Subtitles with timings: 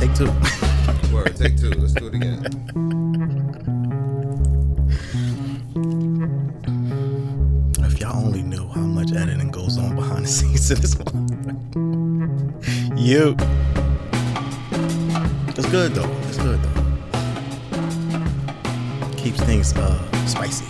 [0.00, 0.32] Take two.
[1.12, 1.68] Word, take two.
[1.72, 2.46] Let's do it again.
[7.84, 11.28] If y'all only knew how much editing goes on behind the scenes of this one.
[12.96, 13.36] you.
[15.48, 16.10] It's good though.
[16.28, 16.80] It's good though.
[19.18, 20.64] Keeps things uh spicy.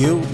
[0.00, 0.29] You.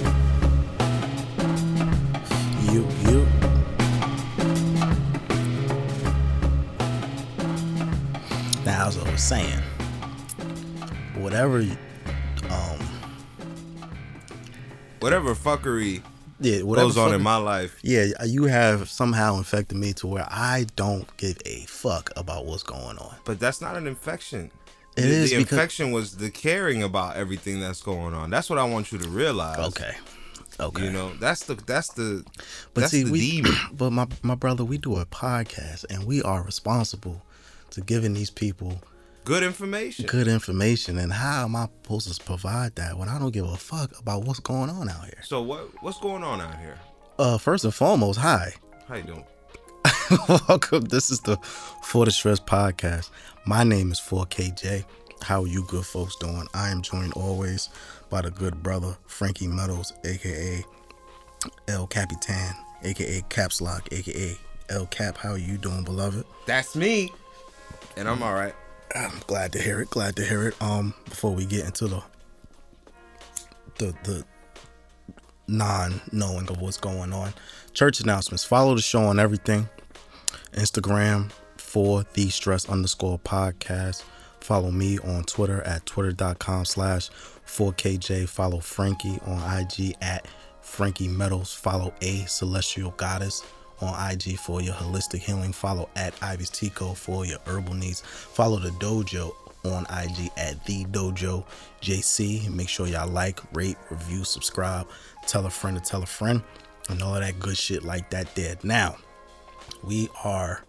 [11.47, 11.79] Whatever,
[12.51, 12.79] um,
[15.01, 16.03] Whatever fuckery
[16.41, 20.27] yeah, whatever goes on in my life, yeah, you have somehow infected me to where
[20.29, 23.15] I don't give a fuck about what's going on.
[23.25, 24.51] but that's not an infection.
[24.97, 28.31] It the, is the infection was the caring about everything that's going on.
[28.31, 29.59] That's what I want you to realize.
[29.69, 29.95] Okay,
[30.59, 30.85] okay.
[30.85, 32.25] You know, that's the that's the
[32.75, 33.53] but that's see, the we, demon.
[33.73, 37.23] but my my brother, we do a podcast, and we are responsible
[37.71, 38.81] to giving these people
[39.27, 40.07] Good information.
[40.07, 40.99] good information.
[40.99, 44.23] And how am I supposed to provide that when I don't give a fuck about
[44.23, 45.19] what's going on out here?
[45.25, 46.79] So what what's going on out here?
[47.19, 48.55] Uh, first and foremost, hi.
[48.87, 49.25] How you doing?
[50.49, 50.85] Welcome.
[50.85, 51.39] This is the
[51.83, 53.11] For the Stress podcast.
[53.45, 54.85] My name is 4KJ.
[55.23, 56.47] How are you good folks doing?
[56.55, 57.69] I am joined always
[58.11, 60.65] by the good brother Frankie Meadows, aka
[61.67, 65.17] El Capitan, aka Caps Lock, aka El Cap.
[65.17, 66.25] How are you doing, beloved?
[66.47, 67.13] That's me.
[67.97, 68.55] And I'm all right.
[68.95, 69.91] I'm glad to hear it.
[69.91, 70.63] Glad to hear it.
[70.63, 72.03] Um, before we get into the
[73.79, 74.25] the the
[75.49, 77.35] non knowing of what's going on,
[77.73, 78.45] church announcements.
[78.45, 79.69] Follow the show on everything.
[80.53, 84.03] Instagram for the stress underscore podcast.
[84.41, 87.11] Follow me on Twitter at twitter.com slash
[87.47, 88.29] 4KJ.
[88.29, 90.27] Follow Frankie on IG at
[90.61, 91.53] Frankie Metals.
[91.53, 93.43] Follow A Celestial Goddess
[93.81, 95.53] on IG for your holistic healing.
[95.53, 98.01] Follow at Ivy's Tico for your herbal needs.
[98.01, 99.33] Follow the dojo
[99.65, 101.45] on IG at the dojo
[101.81, 102.49] JC.
[102.51, 104.87] Make sure y'all like, rate, review, subscribe,
[105.27, 106.43] tell a friend to tell a friend,
[106.89, 108.57] and all of that good shit like that there.
[108.63, 108.97] Now,
[109.83, 110.65] we are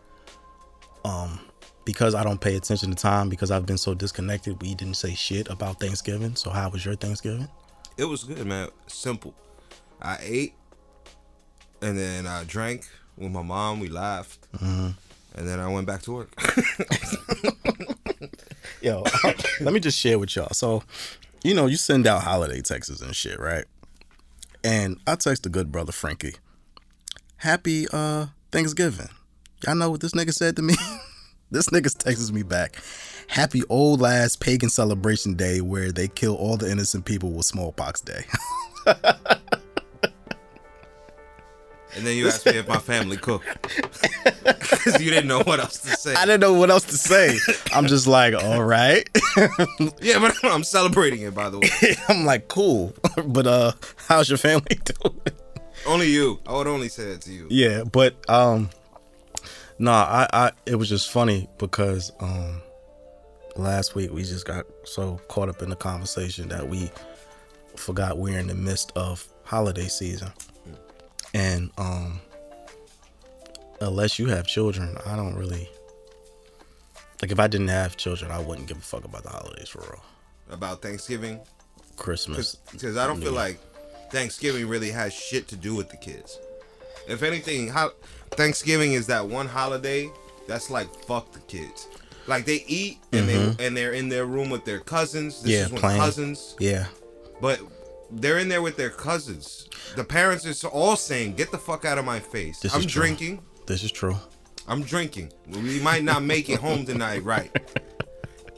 [1.05, 1.39] um
[1.85, 5.15] because I don't pay attention to time because I've been so disconnected, we didn't say
[5.15, 6.35] shit about Thanksgiving.
[6.35, 7.47] So how was your Thanksgiving?
[7.95, 8.67] It was good, man.
[8.87, 9.33] Simple.
[10.01, 10.53] I ate
[11.81, 13.79] and then I drank with my mom.
[13.79, 14.51] We laughed.
[14.53, 14.89] Mm-hmm.
[15.35, 16.33] And then I went back to work.
[18.81, 19.03] Yo,
[19.61, 20.49] let me just share with y'all.
[20.51, 20.83] So,
[21.43, 23.65] you know, you send out holiday texts and shit, right?
[24.63, 26.35] And I text the good brother Frankie,
[27.38, 29.09] Happy uh Thanksgiving.
[29.65, 30.75] Y'all know what this nigga said to me?
[31.51, 32.81] this nigga texts me back.
[33.27, 38.01] Happy old ass pagan celebration day where they kill all the innocent people with smallpox
[38.01, 38.25] day.
[41.97, 43.45] And then you asked me if my family cooked.
[44.43, 46.13] Because you didn't know what else to say.
[46.13, 47.37] I didn't know what else to say.
[47.73, 49.07] I'm just like, all right.
[49.99, 51.95] Yeah, but I'm celebrating it, by the way.
[52.09, 52.93] I'm like, cool.
[53.25, 53.71] but uh
[54.07, 55.19] how's your family doing?
[55.85, 56.39] Only you.
[56.47, 57.47] I would only say it to you.
[57.49, 58.69] yeah, but um
[59.79, 62.61] no, I, I it was just funny because um
[63.55, 66.91] last week we just got so caught up in the conversation that we
[67.75, 70.31] forgot we're in the midst of holiday season.
[71.37, 72.19] And um
[73.81, 75.69] unless you have children, I don't really
[77.21, 79.79] like if I didn't have children, I wouldn't give a fuck about the holidays for
[79.81, 80.03] real.
[80.49, 81.39] About Thanksgiving.
[81.95, 82.55] Christmas.
[82.71, 83.59] Because I don't feel like
[84.11, 86.39] Thanksgiving really has shit to do with the kids.
[87.07, 87.91] If anything, how
[88.31, 90.09] Thanksgiving is that one holiday
[90.47, 91.87] that's like fuck the kids.
[92.27, 95.41] Like they eat and they and they're in their room with their cousins.
[95.43, 95.51] This Mm-hmm.
[95.59, 96.01] Yeah, is when playing.
[96.01, 96.85] cousins, Yeah.
[97.41, 97.59] but
[98.12, 99.68] they're in there with their cousins.
[99.95, 103.41] The parents are all saying, "Get the fuck out of my face." This I'm drinking.
[103.66, 104.16] This is true.
[104.68, 105.31] I'm drinking.
[105.50, 107.51] We might not make it home tonight, right?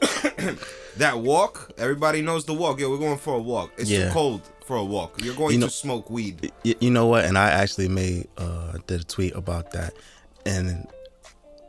[0.96, 2.80] that walk, everybody knows the walk.
[2.80, 3.72] Yo, we're going for a walk.
[3.78, 4.08] It's Yeah.
[4.08, 5.22] too cold for a walk.
[5.22, 6.52] You're going You know- to smoke weed.
[6.64, 7.24] Y- you know what?
[7.24, 9.94] And I actually made uh did a tweet about that,
[10.46, 10.86] and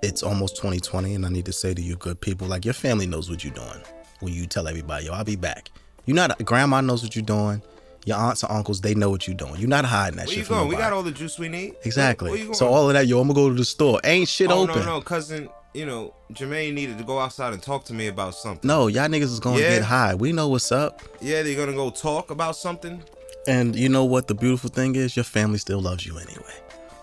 [0.01, 3.06] it's almost 2020, and I need to say to you, good people, like your family
[3.06, 3.81] knows what you're doing
[4.19, 5.69] when you tell everybody, yo, I'll be back.
[6.06, 7.62] You're not grandma knows what you're doing.
[8.06, 9.56] Your aunts and uncles, they know what you're doing.
[9.57, 10.38] You're not hiding that shit.
[10.38, 10.69] Where shit you going?
[10.69, 11.75] We got all the juice we need.
[11.86, 12.30] exactly.
[12.31, 12.56] Where you going?
[12.56, 14.00] so all of that, yo, I'm gonna go to the store.
[14.03, 14.80] Ain't shit oh, open.
[14.80, 15.50] no, no, cousin.
[15.74, 18.68] You know, Jermaine needed to go outside and talk to me about something.
[18.68, 19.69] No, y'all niggas is gonna Yeah.
[19.69, 20.15] get high.
[20.15, 21.01] We know what's up.
[21.21, 23.01] Yeah, they're gonna go talk about something.
[23.48, 24.27] And you know what?
[24.27, 26.56] The beautiful thing is, your family still loves you anyway.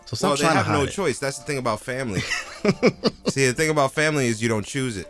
[0.05, 0.91] So stop well, they have no it.
[0.91, 1.19] choice.
[1.19, 2.21] That's the thing about family.
[3.29, 5.07] See, the thing about family is you don't choose it.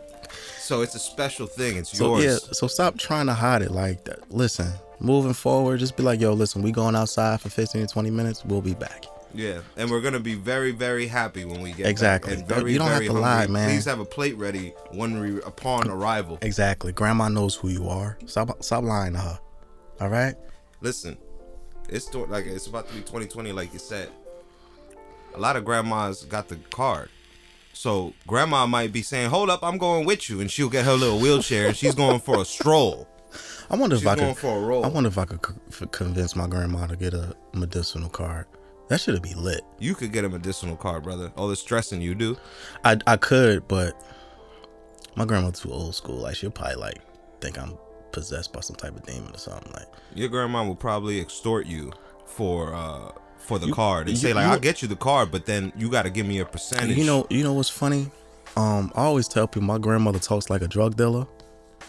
[0.59, 1.77] So it's a special thing.
[1.77, 2.23] It's So yours.
[2.25, 4.31] yeah, so stop trying to hide it like that.
[4.31, 8.11] Listen, moving forward, just be like, yo, listen, we going outside for 15 to 20
[8.11, 8.43] minutes.
[8.45, 9.05] We'll be back.
[9.33, 12.31] Yeah, and we're gonna be very, very happy when we get Exactly.
[12.31, 12.39] Back.
[12.39, 13.29] And very, you don't have very to hungry.
[13.29, 13.69] lie, man.
[13.69, 16.39] Please have a plate ready when we upon arrival.
[16.41, 16.91] Exactly.
[16.91, 18.17] Grandma knows who you are.
[18.25, 19.39] Stop, stop lying to her.
[20.01, 20.33] All right.
[20.81, 21.15] Listen,
[21.89, 24.09] it's like it's about to be 2020, like you said.
[25.35, 27.09] A lot of grandmas got the card,
[27.71, 30.93] so grandma might be saying, "Hold up, I'm going with you," and she'll get her
[30.93, 33.07] little wheelchair and she's going for a stroll.
[33.69, 34.41] I wonder if She's I going could.
[34.41, 34.83] for a roll.
[34.85, 35.39] I wonder if I could
[35.71, 38.45] c- convince my grandma to get a medicinal card.
[38.87, 39.61] That should be lit.
[39.77, 41.31] You could get a medicinal card, brother.
[41.37, 42.35] All the stressing you do.
[42.83, 43.93] I I could, but
[45.15, 46.15] my grandma's too old school.
[46.17, 46.99] Like she'll probably like
[47.41, 47.77] think I'm
[48.11, 49.71] possessed by some type of demon or something.
[49.73, 51.91] Like Your grandma will probably extort you
[52.25, 54.95] for uh for the You- card and you- say like, you- "I'll get you the
[54.95, 57.69] card, but then you got to give me a percentage." you know, you know what's
[57.69, 58.09] funny?
[58.57, 61.27] Um, I always tell people my grandmother talks like a drug dealer.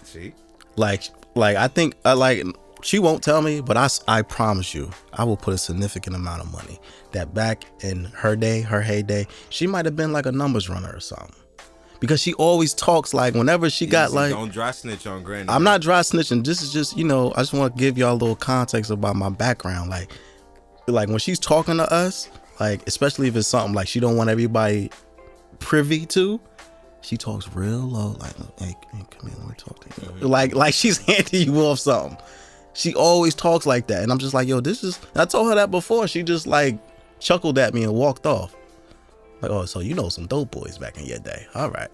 [0.05, 0.35] see,
[0.76, 2.44] Like like I think I like
[2.82, 6.43] she won't tell me, but I, I promise you, I will put a significant amount
[6.43, 6.78] of money
[7.12, 10.90] that back in her day, her heyday, she might have been like a numbers runner
[10.93, 11.34] or something.
[11.99, 15.50] Because she always talks like whenever she got like don't dry snitch on granny.
[15.50, 16.44] I'm not dry snitching.
[16.44, 19.16] This is just, you know, I just want to give y'all a little context about
[19.16, 19.90] my background.
[19.90, 20.11] Like,
[20.87, 24.31] like when she's talking to us, like especially if it's something like she don't want
[24.31, 24.90] everybody
[25.58, 26.40] privy to,
[27.02, 28.17] she talks real low.
[28.20, 30.08] Like, hey, hey come here, let me talk to you.
[30.08, 30.26] Mm-hmm.
[30.26, 32.19] Like, like she's handing you off something.
[32.73, 34.99] She always talks like that, and I'm just like, yo, this is.
[35.14, 36.06] I told her that before.
[36.06, 36.79] She just like
[37.19, 38.55] chuckled at me and walked off.
[39.41, 41.47] Like, oh, so you know some dope boys back in your day.
[41.55, 41.91] All right.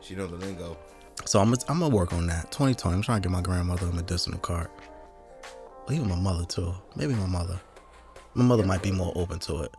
[0.00, 0.76] She know the lingo.
[1.24, 2.50] So I'm I'm gonna work on that.
[2.50, 2.96] 2020.
[2.96, 4.68] I'm trying to get my grandmother a medicinal card.
[5.86, 6.74] Or even my mother too.
[6.96, 7.60] Maybe my mother.
[8.34, 9.74] My mother might be more open to it.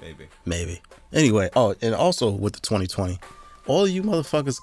[0.00, 0.28] Maybe.
[0.44, 0.80] Maybe.
[1.12, 1.50] Anyway.
[1.54, 3.18] Oh, and also with the 2020,
[3.66, 4.58] all you motherfuckers,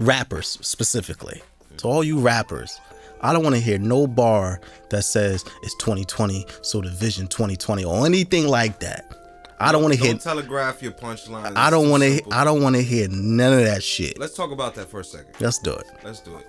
[0.00, 1.42] rappers specifically.
[1.78, 2.80] To all you rappers,
[3.22, 4.60] I don't want to hear no bar
[4.90, 9.16] that says it's 2020, so the vision 2020 or anything like that.
[9.58, 10.12] I don't want to hear.
[10.12, 11.56] Don't telegraph your punchline.
[11.56, 12.20] I don't want to.
[12.32, 14.18] I don't want to hear none of that shit.
[14.18, 15.34] Let's talk about that for a second.
[15.40, 15.86] Let's do it.
[16.02, 16.46] Let's do it.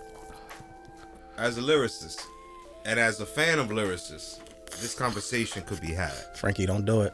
[1.37, 2.25] As a lyricist
[2.85, 4.39] and as a fan of lyricists,
[4.81, 7.13] this conversation could be had, Frankie, don't do it.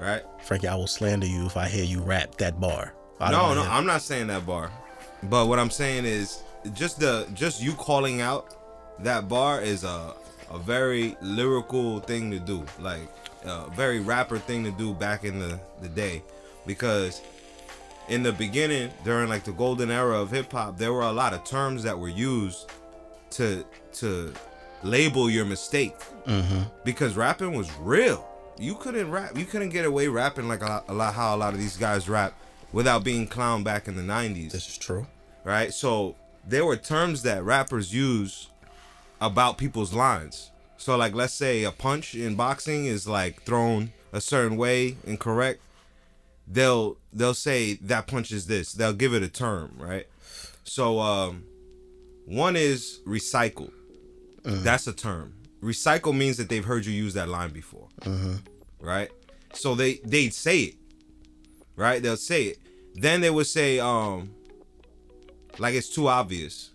[0.00, 0.22] right?
[0.42, 2.92] Frankie, I will slander you if I hear you rap that bar.
[3.20, 4.70] I No, no, I'm not saying that bar.
[5.24, 8.54] But what I'm saying is just the just you calling out
[9.00, 10.14] that bar is a
[10.50, 12.64] a very lyrical thing to do.
[12.78, 13.08] Like
[13.44, 16.22] a very rapper thing to do back in the, the day.
[16.66, 17.22] Because
[18.08, 21.32] in the beginning, during like the golden era of hip hop, there were a lot
[21.32, 22.70] of terms that were used
[23.32, 23.64] to
[23.94, 24.32] to
[24.82, 25.98] label your mistake.
[26.26, 26.62] Mm-hmm.
[26.84, 28.26] Because rapping was real.
[28.58, 29.36] You couldn't rap.
[29.36, 31.76] You couldn't get away rapping like a lot, a lot how a lot of these
[31.76, 32.34] guys rap
[32.72, 35.06] without being clowned back in the 90s This is true.
[35.44, 35.72] right?
[35.74, 38.48] So there were terms that rappers use
[39.20, 40.50] about people's lines.
[40.76, 45.60] So like let's say a punch in boxing is like thrown a certain way incorrect.
[46.48, 48.72] They'll they'll say that punch is this.
[48.72, 50.06] They'll give it a term, right?
[50.64, 51.44] So um
[52.24, 53.70] one is recycle.
[54.42, 55.34] That's a term.
[55.62, 57.88] Recycle means that they've heard you use that line before.
[58.80, 59.10] Right?
[59.52, 60.74] So they they'd say it.
[61.80, 62.02] Right?
[62.02, 62.58] They'll say it.
[62.94, 64.34] Then they would say um
[65.58, 66.70] like it's too obvious.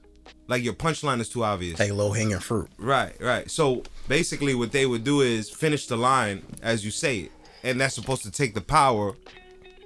[0.48, 1.80] Like your punchline is too obvious.
[1.80, 2.69] Like low hanging fruit.
[2.78, 3.50] Right, right.
[3.50, 7.32] So basically, what they would do is finish the line as you say it,
[7.63, 9.15] and that's supposed to take the power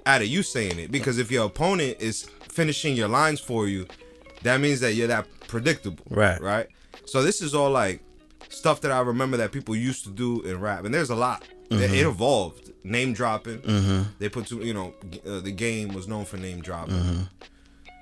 [0.06, 0.90] out of you saying it.
[0.90, 3.86] Because if your opponent is finishing your lines for you,
[4.42, 6.04] that means that you're that predictable.
[6.08, 6.40] Right.
[6.40, 6.68] Right.
[7.04, 8.02] So this is all like
[8.48, 11.44] stuff that I remember that people used to do in rap, and there's a lot.
[11.70, 11.94] Mm-hmm.
[11.94, 12.69] It evolved.
[12.82, 14.06] Name dropping.
[14.18, 14.58] They put two.
[14.58, 14.94] You know,
[15.26, 17.28] uh, the game was known for name dropping.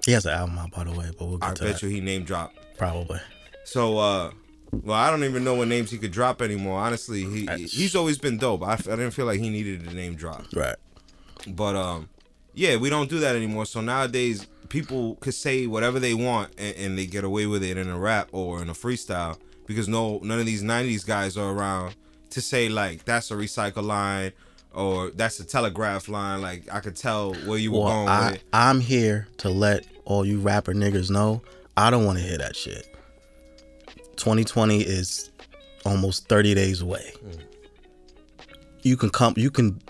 [0.07, 1.83] He has an album out, by the way, but we'll I bet that.
[1.83, 2.57] you he name dropped.
[2.79, 3.21] Probably.
[3.65, 4.31] So, uh,
[4.71, 6.79] well, I don't even know what names he could drop anymore.
[6.81, 8.63] Honestly, he That's- he's always been dope.
[8.63, 10.77] I, I didn't feel like he needed a name drop, Right.
[11.49, 12.09] but um,
[12.55, 13.67] yeah, we don't do that anymore.
[13.67, 17.77] So nowadays, people could say whatever they want and, and they get away with it
[17.77, 21.51] in a rap or in a freestyle because no, none of these '90s guys are
[21.53, 21.97] around
[22.31, 24.33] to say like that's a recycle line
[24.75, 26.41] or that's a telegraph line.
[26.41, 28.71] Like I could tell where you were Well, going with I.
[28.71, 31.43] I'm here to let all you rapper niggas know
[31.77, 32.93] I don't want to hear that shit.
[34.17, 35.31] 2020 is
[35.85, 37.13] almost 30 days away.
[37.21, 37.41] Hmm.
[38.83, 39.81] You can come, you can,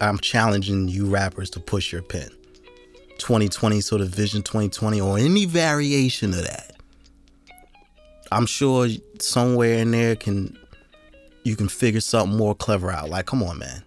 [0.00, 2.30] I'm challenging you rappers to push your pen.
[3.18, 6.76] 2020 sort of vision 2020 or any variation of that.
[8.30, 8.88] I'm sure
[9.20, 10.56] somewhere in there can
[11.44, 13.10] you can figure something more clever out.
[13.10, 13.82] Like, come on, man.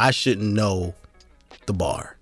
[0.00, 0.94] I shouldn't know
[1.66, 2.16] the bar.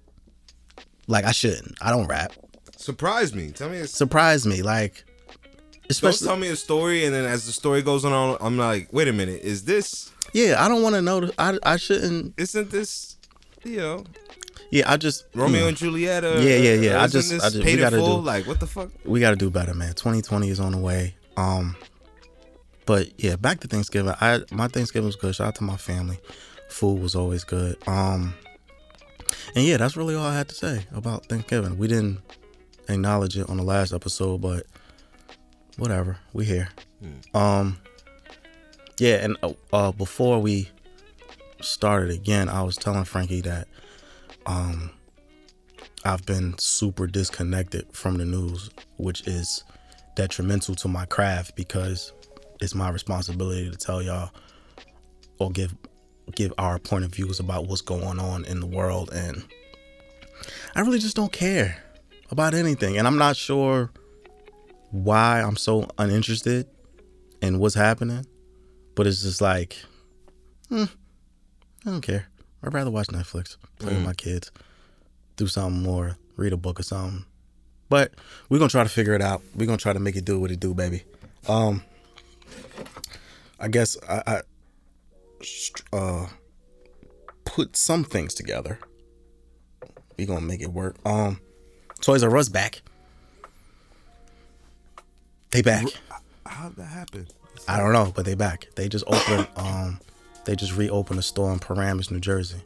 [1.06, 1.76] Like I shouldn't.
[1.80, 2.32] I don't rap.
[2.76, 3.50] Surprise me.
[3.50, 4.62] Tell me it's Surprise me.
[4.62, 5.04] Like
[5.90, 9.08] especially tell me a story, and then as the story goes on, I'm like, wait
[9.08, 10.10] a minute, is this?
[10.34, 11.30] yeah, I don't want to know.
[11.38, 12.34] I I shouldn't.
[12.36, 13.16] Isn't this?
[13.64, 14.04] You know,
[14.70, 16.24] Yeah, I just Romeo mm, and Juliet.
[16.24, 16.94] Or, Yeah, yeah, yeah.
[16.94, 18.20] or I just- I just- we gotta full?
[18.20, 18.90] do- Like, what the fuck?
[19.04, 19.94] we got to do better, man.
[19.94, 21.16] 2020 is on the way.
[21.36, 21.74] Um,
[22.86, 24.14] but yeah, back to Thanksgiving.
[24.20, 25.34] I my Thanksgiving was good.
[25.34, 26.18] Shout out to my family.
[26.68, 27.76] Food was always good.
[27.88, 28.34] Um,
[29.54, 31.78] and yeah, that's really all I had to say about Thanksgiving.
[31.78, 32.20] We didn't
[32.88, 34.66] acknowledge it on the last episode, but
[35.76, 36.18] whatever.
[36.32, 36.68] We here.
[37.34, 37.78] Um,
[38.98, 40.68] yeah, and uh, uh, before we
[41.60, 43.68] started again, I was telling Frankie that
[44.46, 44.90] um
[46.04, 49.64] I've been super disconnected from the news, which is
[50.14, 52.12] detrimental to my craft because
[52.60, 54.30] it's my responsibility to tell y'all
[55.38, 55.74] or give
[56.34, 59.44] give our point of views about what's going on in the world and
[60.74, 61.82] I really just don't care
[62.30, 63.90] about anything and I'm not sure
[64.90, 66.66] why I'm so uninterested
[67.42, 68.26] in what's happening
[68.94, 69.76] but it's just like
[70.68, 70.84] hmm,
[71.86, 72.28] I don't care
[72.62, 74.50] I'd rather watch Netflix play with my kids
[75.38, 77.24] do something more, read a book or something.
[77.88, 78.12] But
[78.50, 79.40] we're gonna try to figure it out.
[79.54, 81.04] We're gonna try to make it do what it do, baby.
[81.48, 81.82] Um,
[83.58, 84.40] I guess I, I
[85.92, 86.26] uh
[87.44, 88.78] put some things together.
[90.16, 90.96] We gonna make it work.
[91.04, 91.40] Um,
[92.00, 92.82] Toys R Us back.
[95.50, 95.86] They back.
[96.46, 97.26] How'd that happen?
[97.66, 98.68] I don't know, but they back.
[98.76, 99.48] They just opened.
[99.56, 100.00] um,
[100.44, 102.60] they just reopened a store in Paramus, New Jersey.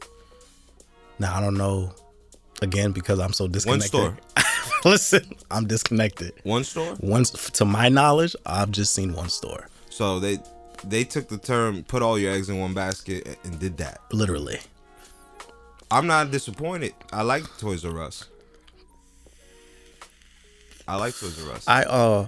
[1.19, 1.93] Now I don't know.
[2.61, 3.93] Again, because I'm so disconnected.
[3.93, 4.17] One store.
[4.85, 6.33] Listen, I'm disconnected.
[6.43, 6.95] One store.
[6.99, 9.67] Once, to my knowledge, I've just seen one store.
[9.89, 10.39] So they
[10.85, 14.01] they took the term "put all your eggs in one basket" and did that.
[14.11, 14.59] Literally.
[15.91, 16.93] I'm not disappointed.
[17.11, 18.25] I like Toys R Us.
[20.87, 21.67] I like Toys R Us.
[21.67, 22.27] I uh,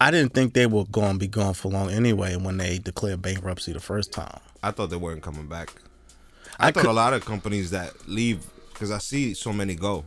[0.00, 3.22] I didn't think they were going to be gone for long anyway when they declared
[3.22, 4.38] bankruptcy the first time.
[4.62, 5.72] I thought they weren't coming back.
[6.58, 9.74] I, I thought could- a lot of companies that leave because I see so many
[9.74, 10.04] go.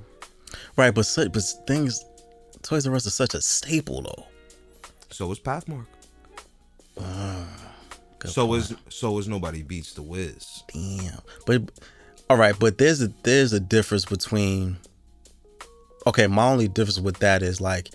[0.77, 2.03] Right, but but things,
[2.61, 4.25] Toys R Us is such a staple though.
[5.11, 5.85] So is Pathmark.
[8.25, 8.61] So point.
[8.61, 10.63] is so is nobody beats the Wiz.
[10.73, 11.19] Damn.
[11.45, 11.71] But
[12.29, 14.77] all right, but there's a there's a difference between
[16.07, 17.89] Okay, my only difference with that is like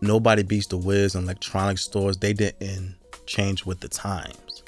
[0.00, 2.16] nobody beats the Wiz in electronic stores.
[2.16, 4.62] They didn't change with the times.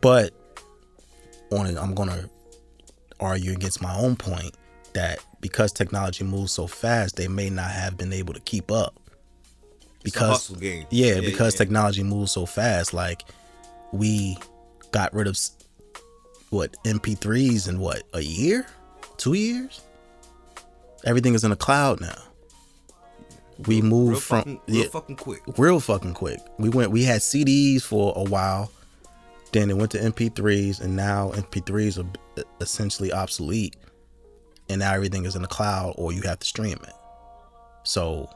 [0.00, 0.32] But
[1.50, 2.28] on it, I'm gonna
[3.20, 4.56] argue against my own point
[4.94, 8.94] that because technology moves so fast, they may not have been able to keep up.
[10.02, 10.86] Because game.
[10.90, 11.58] yeah, because yeah.
[11.58, 12.92] technology moves so fast.
[12.92, 13.24] Like
[13.92, 14.36] we
[14.90, 15.38] got rid of
[16.50, 18.66] what MP3s in what a year,
[19.16, 19.82] two years.
[21.04, 22.22] Everything is in the cloud now.
[23.66, 25.40] We moved real from fucking, real yeah, fucking quick.
[25.56, 26.40] real fucking quick.
[26.58, 26.90] We went.
[26.90, 28.70] We had CDs for a while,
[29.52, 33.76] then it went to MP3s, and now MP3s are essentially obsolete,
[34.68, 36.94] and now everything is in the cloud, or you have to stream it.
[37.84, 38.28] So,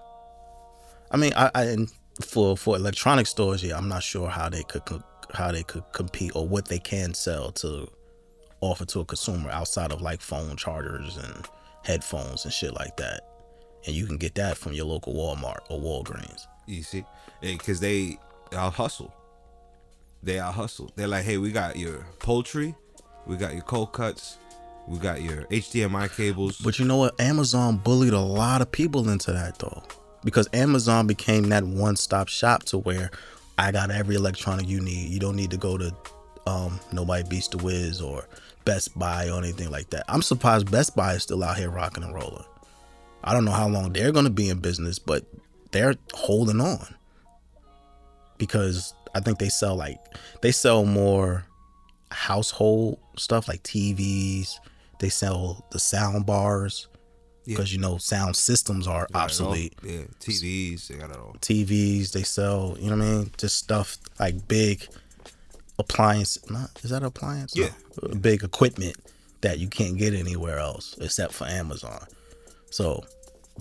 [1.11, 1.91] I mean, I, I and
[2.25, 4.83] for for electronic stores, yeah, I'm not sure how they could
[5.33, 7.89] how they could compete or what they can sell to
[8.61, 11.47] offer to a consumer outside of like phone chargers and
[11.85, 13.21] headphones and shit like that.
[13.87, 16.47] And you can get that from your local Walmart or Walgreens.
[16.67, 17.05] You see,
[17.41, 18.19] because they
[18.53, 19.15] out hustle.
[20.23, 20.91] They out hustle.
[20.97, 22.75] They're like, hey, we got your poultry,
[23.27, 24.39] we got your cold cuts,
[24.89, 26.59] we got your HDMI cables.
[26.59, 27.21] But you know what?
[27.21, 29.83] Amazon bullied a lot of people into that though.
[30.27, 33.13] Because Amazon became that one stop shop to where
[33.59, 35.11] I got every electronic you need.
[35.11, 35.95] You don't need to go to
[36.49, 38.27] um Nobody Beats the Wiz or
[38.65, 40.03] Best Buy or anything like that.
[40.09, 42.45] I'm surprised Best Buy is still out here rocking and rolling.
[43.23, 45.25] I don't know how long they're gonna be in business, but
[45.71, 46.93] they're holding on.
[48.37, 50.01] Because I think they sell like
[50.43, 51.47] they sell more
[52.11, 54.57] household stuff like TVs.
[54.99, 56.89] They sell the sound bars
[57.47, 57.55] Yeah.
[57.57, 59.23] because you know sound systems are all.
[59.23, 59.75] obsolete.
[59.83, 61.37] Yeah, TVs, they got it all.
[61.41, 63.31] TVs they sell, you know what I mean?
[63.39, 64.87] Just stuff like big
[65.79, 66.39] appliance.
[66.51, 67.57] Not is that an appliance?
[67.57, 67.71] Yeah.
[68.03, 68.15] No.
[68.17, 68.97] big equipment
[69.43, 72.05] that you can't get anywhere else except for Amazon.
[72.71, 73.05] So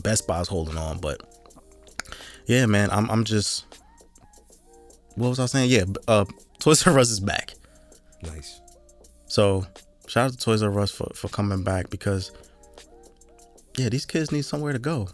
[0.01, 1.21] Best Buy's holding on, but
[2.47, 3.65] yeah, man, I'm I'm just
[5.15, 5.69] what was I saying?
[5.69, 6.25] Yeah, uh,
[6.59, 7.53] Toys R Us is back.
[8.23, 8.61] Nice.
[9.27, 9.65] So
[10.07, 12.31] shout out to Toys R Us for, for coming back because
[13.77, 15.09] yeah, these kids need somewhere to go.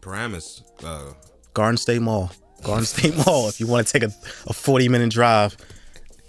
[0.00, 1.12] Paramus, uh,
[1.54, 2.30] Garden State Mall.
[2.62, 3.48] Garden State Mall.
[3.48, 4.12] If you want to take a,
[4.46, 5.56] a 40 minute drive,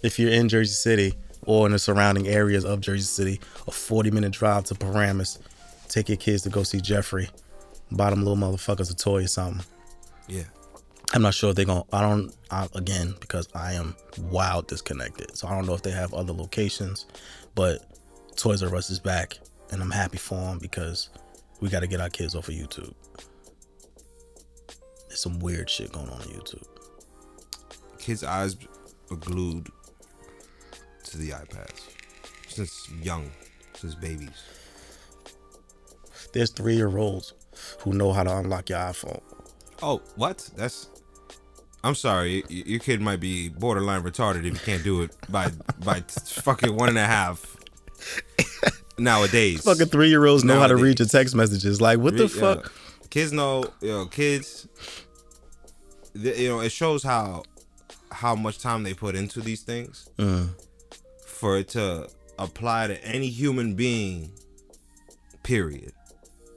[0.04, 1.14] if you're in Jersey City
[1.46, 5.40] or in the surrounding areas of Jersey City, a 40 minute drive to Paramus.
[5.88, 7.30] Take your kids to go see Jeffrey.
[7.92, 9.64] Buy them little motherfuckers a toy or something.
[10.28, 10.44] Yeah.
[11.14, 11.84] I'm not sure if they're gonna.
[11.94, 12.36] I don't.
[12.50, 16.34] I, again, because I am wild disconnected, so I don't know if they have other
[16.34, 17.06] locations.
[17.54, 17.86] But
[18.36, 19.38] Toys R Us is back,
[19.72, 21.10] and I'm happy for them because
[21.60, 22.94] we got to get our kids off of YouTube.
[25.08, 26.66] There's some weird shit going on on YouTube.
[27.98, 28.58] Kids' eyes
[29.10, 29.70] are glued
[31.04, 31.90] to the iPads
[32.48, 33.32] since young,
[33.74, 34.44] since babies.
[36.34, 37.34] There's three year olds
[37.80, 39.22] who know how to unlock your iPhone.
[39.82, 40.50] Oh, what?
[40.56, 40.90] That's.
[41.84, 42.44] I'm sorry.
[42.50, 45.52] Your kid might be borderline retarded if you can't do it by
[45.84, 47.55] by fucking one and a half.
[48.98, 51.82] Nowadays, Fucking three year olds know how to read your text messages.
[51.82, 52.72] Like, what the Re- fuck?
[53.10, 54.68] Kids know, you know, kids.
[56.14, 57.44] You know, it shows how
[58.12, 60.50] how much time they put into these things Mm.
[61.26, 62.08] for it to
[62.40, 64.32] apply to any human being.
[65.44, 65.92] Period.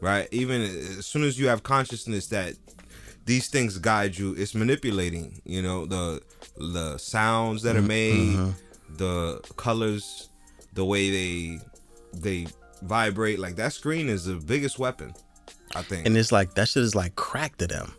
[0.01, 0.29] Right.
[0.31, 2.55] Even as soon as you have consciousness that
[3.27, 5.43] these things guide you, it's manipulating.
[5.45, 6.23] You know the
[6.57, 8.39] the sounds that are made,
[8.97, 10.29] the colors,
[10.73, 11.61] the way they
[12.13, 12.47] they
[12.83, 13.39] vibrate.
[13.39, 15.13] Like that screen is the biggest weapon.
[15.75, 17.93] I think And it's like, that shit is like crack to them.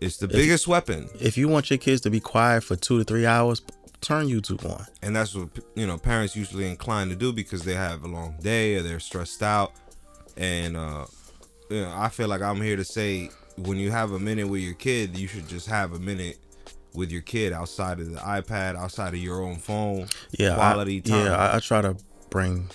[0.00, 3.04] it's the biggest weapon, If you want your kids to be quiet for two to
[3.04, 3.62] three hours,
[4.02, 4.84] turn YouTube on.
[5.02, 8.36] and that's what you know parents usually inclined to do because they have a long
[8.42, 9.72] day or they're stressed out.
[10.36, 11.06] And uh,
[11.70, 14.60] you know, I feel like I'm here to say when you have a minute with
[14.60, 16.36] your kid, you should just have a minute
[16.92, 20.06] with your kid outside of the iPad, outside of your own phone.
[20.38, 21.24] Yeah, quality I, time.
[21.26, 21.96] Yeah, I, I try to
[22.28, 22.68] bring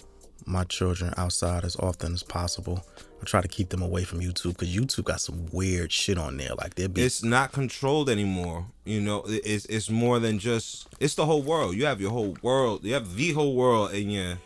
[0.46, 2.86] my children outside as often as possible.
[3.22, 6.38] I try to keep them away from YouTube because YouTube got some weird shit on
[6.38, 6.56] there.
[6.58, 8.66] Like they'll be it's not controlled anymore.
[8.86, 11.76] You know, it's it's more than just it's the whole world.
[11.76, 12.84] You have your whole world.
[12.84, 14.38] You have the whole world in your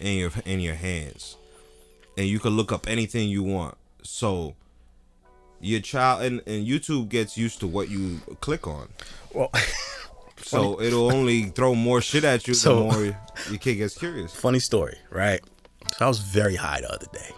[0.00, 1.36] in your in your hands,
[2.16, 3.76] and you can look up anything you want.
[4.02, 4.54] So
[5.60, 8.88] your child and, and YouTube gets used to what you click on.
[9.32, 9.50] well,
[10.48, 13.04] So it'll only throw more shit at you So- the more
[13.50, 14.34] your, kid gets curious.
[14.34, 15.40] funny story, right?
[15.98, 17.30] So I was very high the other day.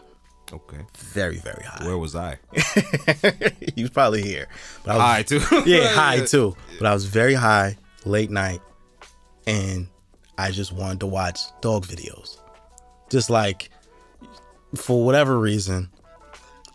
[0.51, 1.85] Okay, Very, very high.
[1.85, 2.39] where was I?
[3.77, 4.49] he was probably here.
[4.83, 5.71] But I was, High too.
[5.71, 6.57] yeah, high too.
[6.79, 8.61] But I was very high, late night,
[9.47, 9.89] and
[10.39, 12.39] I just wanted to watch dog videos.
[13.11, 13.69] Just like
[14.75, 15.91] for whatever reason,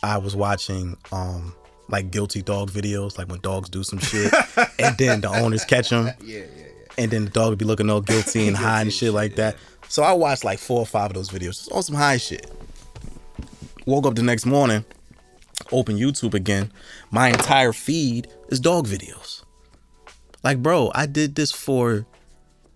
[0.03, 1.55] I was watching um
[1.89, 4.33] like guilty dog videos, like when dogs do some shit,
[4.79, 6.65] and then the owners catch them, Yeah, yeah, yeah.
[6.97, 9.37] and then the dog would be looking all guilty and high and shit like shit,
[9.37, 9.57] that.
[9.89, 12.49] So I watched like four or five of those videos, just on some high shit.
[13.85, 14.85] Woke up the next morning,
[15.71, 16.71] open YouTube again.
[17.11, 19.43] My entire feed is dog videos.
[20.43, 22.05] Like, bro, I did this for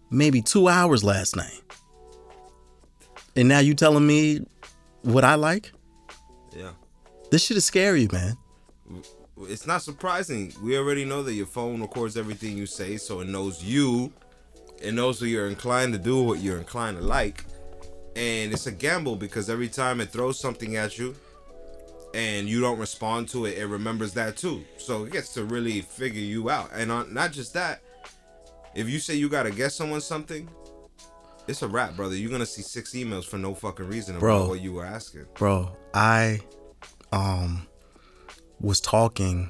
[0.09, 1.61] maybe two hours last night.
[3.35, 4.41] And now you telling me
[5.03, 5.71] what I like?
[6.55, 6.71] Yeah.
[7.31, 8.37] This shit is scary, man.
[9.41, 10.53] It's not surprising.
[10.63, 14.11] We already know that your phone records everything you say, so it knows you.
[14.81, 17.43] It knows what you're inclined to do, what you're inclined to like.
[18.15, 21.15] And it's a gamble because every time it throws something at you
[22.13, 24.63] and you don't respond to it, it remembers that too.
[24.77, 26.71] So it gets to really figure you out.
[26.73, 27.81] And on, not just that,
[28.75, 30.49] if you say you gotta guess someone something,
[31.47, 32.15] it's a wrap, brother.
[32.15, 34.47] You're gonna see six emails for no fucking reason about Bro.
[34.49, 35.25] what you were asking.
[35.35, 36.39] Bro, I
[37.11, 37.67] um
[38.59, 39.49] was talking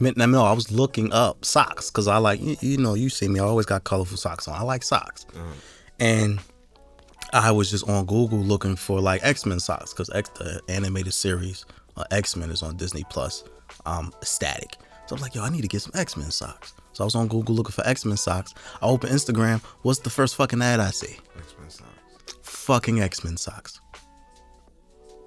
[0.00, 3.26] I no, I was looking up socks because I like you, you know you see
[3.26, 4.54] me I always got colorful socks on.
[4.54, 5.26] I like socks,
[5.98, 6.38] and
[7.32, 11.14] I was just on Google looking for like X Men socks because X the animated
[11.14, 13.44] series uh, X Men is on Disney Plus,
[13.86, 14.76] um, static.
[15.06, 16.74] So I was like, yo, I need to get some X Men socks.
[16.92, 18.54] So I was on Google looking for X Men socks.
[18.80, 19.60] I open Instagram.
[19.82, 21.16] What's the first fucking ad I see?
[21.36, 22.38] X-Men socks.
[22.42, 23.80] Fucking X Men socks.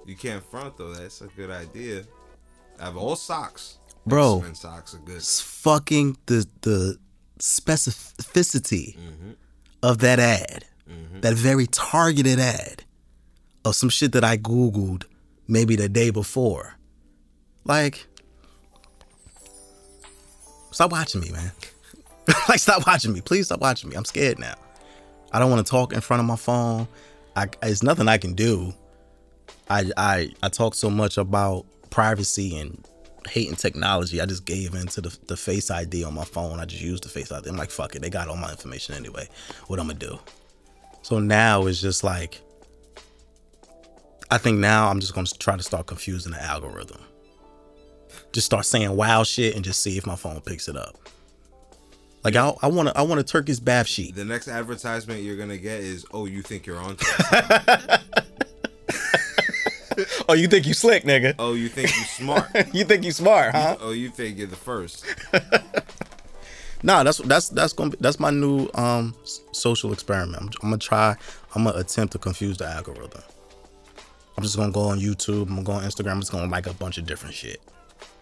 [0.06, 0.94] You can't front though.
[0.94, 2.04] That's a good idea.
[2.80, 3.78] I have all socks.
[4.06, 4.38] Bro.
[4.38, 5.16] X-Men socks are good.
[5.16, 6.98] It's fucking the the
[7.38, 9.30] specificity mm-hmm.
[9.82, 11.20] of that ad, mm-hmm.
[11.20, 12.84] that very targeted ad
[13.64, 15.04] of some shit that I googled
[15.46, 16.76] maybe the day before.
[17.64, 18.06] Like,
[20.72, 21.52] stop watching me, man.
[22.48, 23.20] like, stop watching me.
[23.20, 23.96] Please stop watching me.
[23.96, 24.54] I'm scared now.
[25.32, 26.88] I don't want to talk in front of my phone.
[27.36, 28.74] I, it's nothing I can do.
[29.70, 32.84] I I I talk so much about privacy and
[33.28, 34.20] hating technology.
[34.20, 36.58] I just gave in to the, the face ID on my phone.
[36.58, 37.48] I just used the face ID.
[37.48, 38.02] I'm like, fuck it.
[38.02, 39.28] They got all my information anyway.
[39.68, 40.18] What I'm gonna do?
[41.02, 42.40] So now it's just like
[44.30, 47.02] I think now I'm just gonna try to start confusing the algorithm.
[48.32, 50.96] Just start saying wild shit and just see if my phone picks it up.
[52.24, 54.14] Like I, I want to, I want a Turkish bath sheet.
[54.14, 56.96] The next advertisement you're gonna get is, "Oh, you think you're on?"
[59.96, 61.34] to us." oh, you think you slick, nigga?
[61.38, 62.48] Oh, you think you smart?
[62.74, 63.76] you think you smart, huh?
[63.80, 65.04] oh, you think you're the first?
[66.82, 69.14] Nah, that's that's that's gonna be that's my new um
[69.52, 70.42] social experiment.
[70.42, 71.16] I'm, I'm gonna try.
[71.54, 73.22] I'm gonna attempt to confuse the algorithm.
[74.36, 75.42] I'm just gonna go on YouTube.
[75.42, 76.12] I'm gonna go on Instagram.
[76.12, 77.60] I'm just gonna like a bunch of different shit.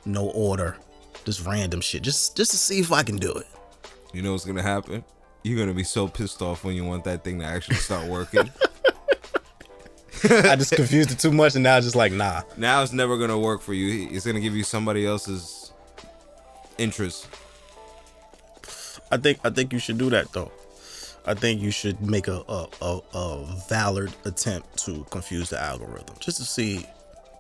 [0.05, 0.77] No order,
[1.25, 2.03] just random shit.
[2.03, 3.47] Just just to see if I can do it.
[4.13, 5.05] You know what's gonna happen?
[5.43, 8.51] You're gonna be so pissed off when you want that thing to actually start working.
[10.25, 12.43] I just confused it too much, and now it's just like nah.
[12.57, 14.09] now it's never gonna work for you.
[14.11, 15.73] It's gonna give you somebody else's
[16.79, 17.27] interest.
[19.11, 20.53] I think I think you should do that though.
[21.27, 26.17] I think you should make a a, a, a valid attempt to confuse the algorithm,
[26.21, 26.87] just to see,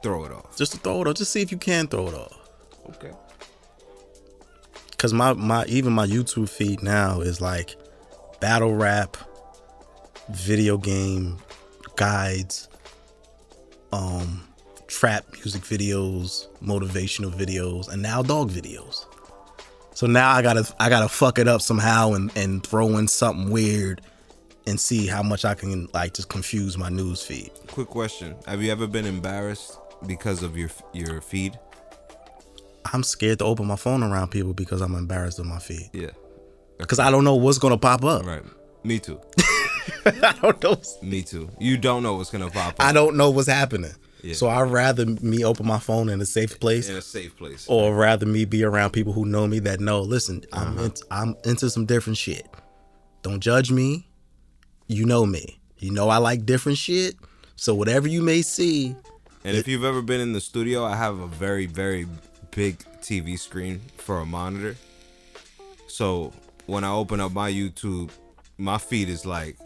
[0.02, 0.56] Throw it off.
[0.56, 2.36] just to throw it off, just see if you can throw it off.
[2.90, 3.12] Okay.
[4.98, 7.74] Cause my my even my YouTube feed now is like
[8.40, 9.16] battle rap,
[10.30, 11.38] video game
[11.96, 12.68] guides,
[13.92, 14.42] um,
[14.86, 19.06] trap music videos, motivational videos, and now dog videos.
[19.94, 23.50] So now I gotta I gotta fuck it up somehow and and throw in something
[23.50, 24.00] weird
[24.66, 27.50] and see how much I can like just confuse my news feed.
[27.68, 31.58] Quick question: Have you ever been embarrassed because of your your feed?
[32.92, 35.90] I'm scared to open my phone around people because I'm embarrassed of my feed.
[35.92, 36.10] Yeah.
[36.78, 38.24] Because I don't know what's gonna pop up.
[38.24, 38.42] Right.
[38.82, 39.20] Me too.
[40.06, 40.80] I don't know.
[41.02, 41.50] Me too.
[41.58, 43.92] You don't know what's gonna pop up I don't know what's happening.
[44.22, 44.34] Yeah.
[44.34, 47.66] So I'd rather me open my phone in a safe place in a safe place.
[47.68, 50.84] or rather me be around people who know me that know, listen, I'm Uh-huh.
[50.84, 52.46] into, I'm into some different shit.
[53.22, 54.06] Don't judge me.
[54.88, 55.58] You know me.
[55.78, 57.16] You know I like different shit.
[57.56, 58.94] So whatever you may see,
[59.44, 62.06] And if you've ever been in the studio, I have a very, very
[62.50, 64.76] big TV screen for a monitor.
[65.88, 66.32] So
[66.66, 68.10] when I open up my YouTube,
[68.60, 69.56] my feed is like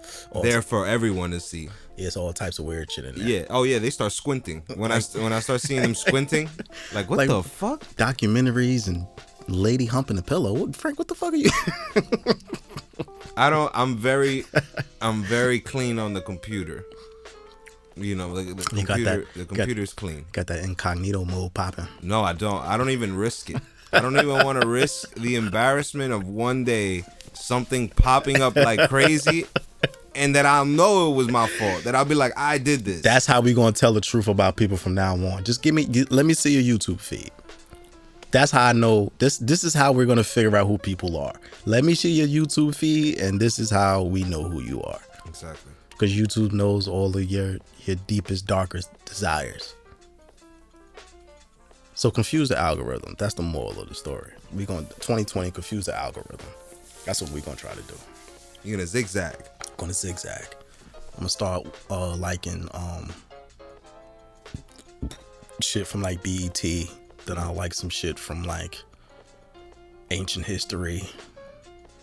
[0.42, 1.68] there for everyone to see.
[1.96, 3.28] it's all types of weird shit in there.
[3.28, 3.44] Yeah.
[3.50, 4.62] Oh yeah, they start squinting.
[4.76, 6.48] When I when I start seeing them squinting,
[6.94, 7.80] like what Like- the fuck?
[7.96, 9.06] Documentaries and
[9.48, 10.52] lady humping a pillow.
[10.54, 11.50] What, Frank, what the fuck are you?
[13.36, 13.70] I don't.
[13.74, 14.44] I'm very,
[15.02, 16.84] I'm very clean on the computer.
[17.96, 19.04] You know, like the got computer.
[19.04, 20.24] that- the got- computer's clean.
[20.32, 21.88] Got that incognito mode popping.
[22.02, 22.62] No, I don't.
[22.64, 23.60] I don't even risk it.
[23.94, 28.88] I don't even want to risk the embarrassment of one day something popping up like
[28.88, 29.46] crazy,
[30.14, 31.84] and that I'll know it was my fault.
[31.84, 33.02] That I'll be like, I did this.
[33.02, 35.44] That's how we gonna tell the truth about people from now on.
[35.44, 37.30] Just give me, let me see your YouTube feed.
[38.30, 39.38] That's how I know this.
[39.38, 41.34] This is how we're gonna figure out who people are.
[41.66, 45.00] Let me see your YouTube feed, and this is how we know who you are.
[45.26, 45.72] exactly.
[45.90, 49.74] Because YouTube knows all of your your deepest, darkest desires.
[52.04, 53.14] So confuse the algorithm.
[53.18, 54.30] That's the moral of the story.
[54.52, 56.46] We gonna 2020 confuse the algorithm.
[57.06, 57.94] That's what we're gonna try to do.
[58.62, 59.36] You're gonna zigzag.
[59.78, 60.54] gonna zigzag.
[60.94, 63.10] I'm gonna start uh liking um
[65.62, 66.60] shit from like BET.
[67.24, 68.82] Then I'll like some shit from like
[70.10, 71.08] ancient history.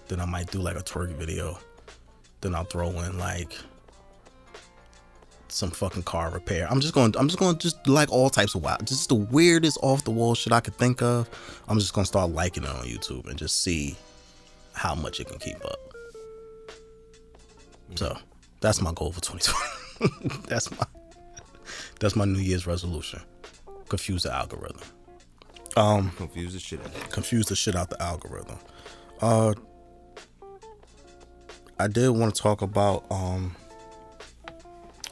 [0.08, 1.60] Then I might do like a twerk video.
[2.42, 3.56] Then I'll throw in like
[5.52, 6.68] some fucking car repair.
[6.70, 7.14] I'm just going.
[7.18, 10.12] I'm just going to just like all types of wild, just the weirdest off the
[10.12, 11.30] wall shit I could think of.
[11.68, 13.96] I'm just gonna start liking it on YouTube and just see
[14.74, 15.80] how much it can keep up.
[17.96, 18.18] So
[18.62, 20.42] that's my goal for 2020.
[20.48, 20.86] that's my
[22.00, 23.22] that's my New Year's resolution.
[23.90, 24.82] Confuse the algorithm.
[25.78, 28.58] Um, Confuse the shit out confuse the shit out the algorithm.
[29.22, 29.54] Uh,
[31.80, 33.56] I did want to talk about um.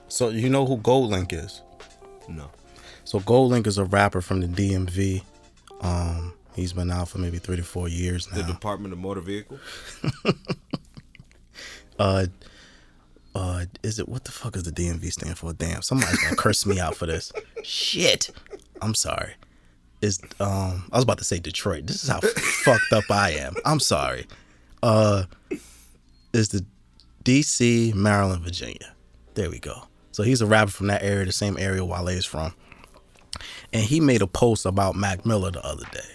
[0.10, 1.62] So you know who GoldLink is?
[2.28, 2.50] No.
[3.06, 5.24] So GoldLink is a rapper from the DMV.
[5.82, 8.38] Um, he's been out for maybe three to four years now.
[8.38, 8.54] The.
[8.54, 9.60] Department of Motor Vehicle.
[12.00, 12.26] uh
[13.36, 15.54] uh is it what the fuck is the DMV stand for?
[15.54, 17.32] Damn, somebody's gonna curse me out for this.
[17.64, 18.32] Shit.
[18.82, 19.34] I'm sorry.
[20.02, 21.86] Is um I was about to say Detroit.
[21.88, 22.20] This is how
[22.64, 23.54] fucked up I am.
[23.66, 24.26] I'm sorry.
[24.82, 25.24] Uh
[26.34, 26.66] is the
[27.24, 28.94] DC, Maryland, Virginia.
[29.36, 29.84] There we go.
[30.20, 32.54] So he's a rapper from that area, the same area Wale is from.
[33.72, 36.12] And he made a post about Mac Miller the other day.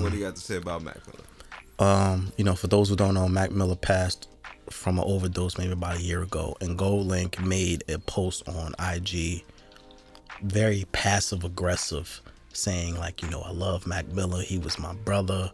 [0.00, 1.24] what do you got to say about Mac Miller?
[1.80, 4.28] um, you know, for those who don't know, Mac Miller passed
[4.70, 9.42] from an overdose maybe about a year ago, and GoldLink made a post on IG,
[10.44, 15.50] very passive aggressive, saying like, you know, I love Mac Miller, he was my brother,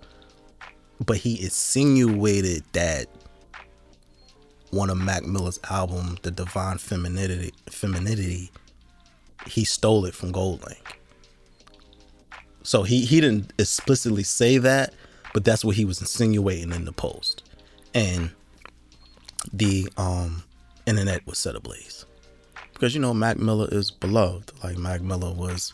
[1.06, 3.06] but he insinuated that
[4.70, 8.50] one of Mac Miller's album, The Divine Femininity, Femininity,
[9.46, 10.78] he stole it from GoldLink.
[12.62, 14.94] So he he didn't explicitly say that,
[15.34, 17.42] but that's what he was insinuating in the post.
[17.94, 18.30] And
[19.52, 20.42] the um
[20.86, 22.04] internet was set ablaze.
[22.74, 24.52] because you know Mac Miller is beloved.
[24.62, 25.72] Like Mac Miller was,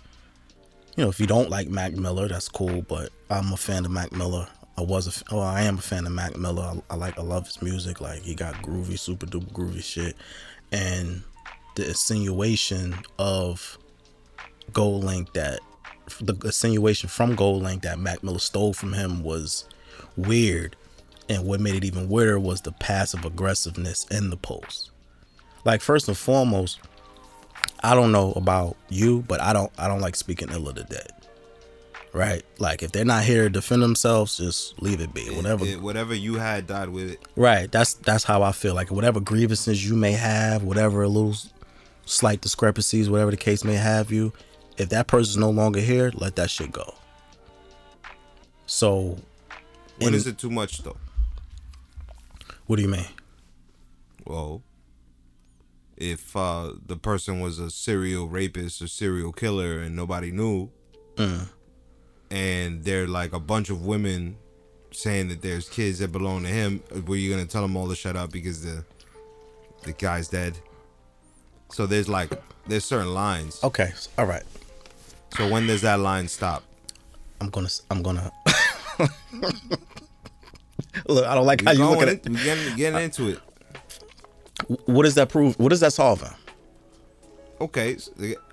[0.97, 2.83] you know, if you don't like Mac Miller, that's cool.
[2.83, 4.47] But I'm a fan of Mac Miller.
[4.79, 6.62] I was a, well, oh, I am a fan of Mac Miller.
[6.62, 8.01] I, I like, I love his music.
[8.01, 10.17] Like he got groovy, super duper groovy shit,
[10.71, 11.23] and
[11.77, 13.79] the insinuation of
[14.73, 15.61] GoldLink that
[16.21, 19.65] the insinuation from GoldLink that Mac Miller stole from him was
[20.17, 20.77] weird.
[21.29, 24.91] And what made it even weirder was the passive aggressiveness in the post.
[25.65, 26.79] Like first and foremost,
[27.83, 30.85] I don't know about you, but I don't I don't like speaking ill of the
[30.85, 31.11] dead.
[32.16, 32.42] Right?
[32.59, 35.29] Like if they're not here to defend themselves, just leave it be.
[35.29, 37.20] Whatever It- whatever you had died with it.
[37.37, 37.70] Right.
[37.70, 38.74] That's that's how I feel.
[38.74, 41.37] Like whatever grievances you may have, whatever little
[42.07, 44.33] slight discrepancies, whatever the case may have you,
[44.79, 46.94] if that person's no longer here, let that shit go.
[48.64, 49.18] So,
[49.98, 50.96] When is it too much though?
[52.66, 53.07] what do you mean?
[54.24, 54.62] Well,
[55.98, 60.70] if uh, the person was a serial rapist or serial killer and nobody knew,
[61.16, 61.48] Mm.
[62.31, 64.37] And they're like a bunch of women
[64.93, 67.95] saying that there's kids that belong to him, were you gonna tell them all to
[67.97, 68.85] shut up because the
[69.83, 70.59] the guy's dead?
[71.73, 72.31] So there's like
[72.67, 73.62] there's certain lines.
[73.62, 73.93] Okay.
[74.19, 74.43] All right.
[75.37, 76.62] So when does that line stop?
[77.41, 77.69] I'm gonna.
[77.91, 78.33] I'm gonna.
[81.09, 83.41] Look, I don't like how you look at in- we getting, getting into it.
[84.71, 84.81] it.
[84.87, 85.59] What does that prove?
[85.59, 86.31] What is that solving?
[87.61, 87.97] Okay,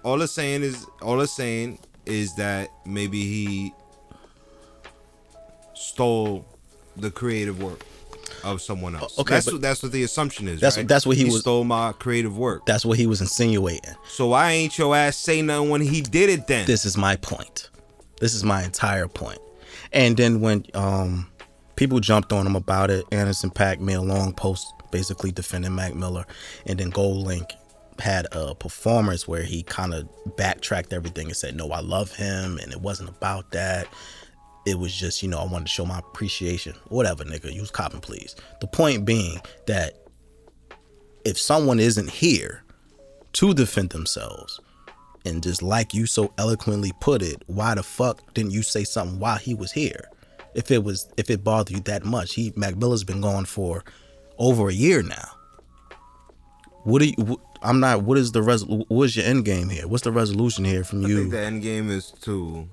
[0.04, 3.74] all it's saying is all it's saying is that maybe he
[5.74, 6.46] stole
[6.98, 7.82] the creative work
[8.44, 9.18] of someone else.
[9.20, 10.60] Okay, that's what that's what the assumption is.
[10.60, 10.88] That's- right?
[10.88, 12.66] that's what he was- stole my creative work.
[12.66, 13.96] That's what he was insinuating.
[14.10, 16.66] So why ain't your ass say nothing when he did it then?
[16.66, 17.70] this is my point.
[18.20, 19.40] This is my entire point.
[19.92, 21.28] And then when um
[21.76, 25.96] people jumped on him about it, Anderson .Paak made a long post basically defending Mac
[25.96, 26.26] Miller,
[26.68, 27.52] and then GoldLink
[28.00, 32.58] had a performance where he kind of backtracked everything and said, "No, I love him,
[32.58, 33.88] and it wasn't about that.
[34.66, 36.74] It was just, you know, I wanted to show my appreciation.
[36.88, 40.00] Whatever, nigga, use copping, please." The point being that
[41.26, 42.64] if someone isn't here
[43.34, 44.60] to defend themselves,
[45.26, 49.20] and just like you so eloquently put it, why the fuck didn't you say something
[49.20, 50.10] while he was here?
[50.54, 53.84] If it was if it bothered you that much, he Mac Miller's been gone for
[54.38, 55.30] over a year now.
[56.84, 57.16] What do you?
[57.26, 58.04] wh- I'm not.
[58.04, 58.66] What is the res?
[58.66, 59.88] What is your end game here?
[59.88, 61.16] What's the resolution here from I you?
[61.18, 62.68] I think the end game is to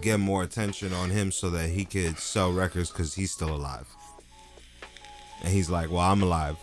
[0.00, 3.86] get more attention on him so that he could sell records because he's still alive.
[5.42, 6.56] And he's like, well, I'm alive.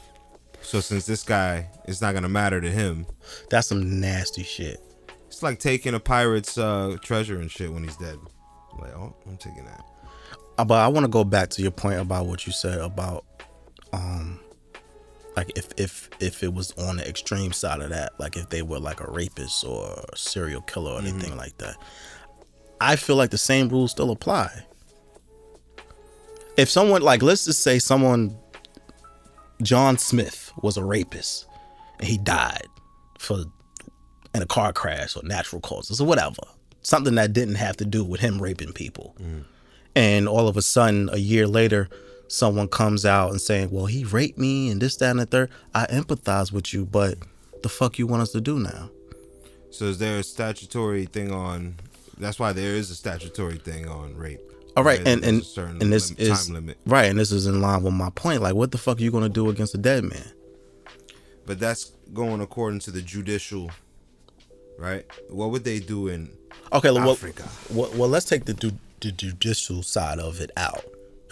[0.62, 3.05] So since this guy, it's not gonna matter to him.
[3.49, 4.79] That's some nasty shit.
[5.27, 8.17] It's like taking a pirate's uh, treasure and shit when he's dead.
[8.79, 9.83] Like, oh, I'm taking that.
[10.57, 13.25] Uh, But I want to go back to your point about what you said about,
[13.91, 14.39] um,
[15.36, 18.62] like if if if it was on the extreme side of that, like if they
[18.62, 21.08] were like a rapist or a serial killer or mm-hmm.
[21.08, 21.76] anything like that.
[22.82, 24.52] I feel like the same rules still apply.
[26.58, 28.38] If someone like let's just say someone
[29.62, 31.48] John Smith was a rapist
[32.00, 32.67] and he died
[33.17, 33.46] for
[34.36, 36.41] in a car crash or natural causes or whatever.
[36.82, 39.46] Something that didn't have to do with him raping people mm.
[39.96, 41.88] and all of a sudden a year later
[42.27, 45.49] someone comes out and saying well he raped me and this that and the third
[45.75, 47.15] i empathize with you but
[47.62, 48.89] the fuck you want us to do now
[49.71, 51.75] So is there a statutory thing on?
[52.17, 54.41] That's why there is a statutory thing on rape.
[54.77, 56.77] all right and and, and this lim- is time limit.
[56.86, 59.12] right and this is in line with my point like what the fuck are you
[59.12, 60.31] going to do against a dead man
[61.45, 63.69] But that's going according to the judicial,
[64.77, 65.03] right?
[65.29, 66.29] What would they do in
[66.71, 67.43] okay well, Africa?
[67.71, 70.86] well, well let's take the, du- the judicial side of it out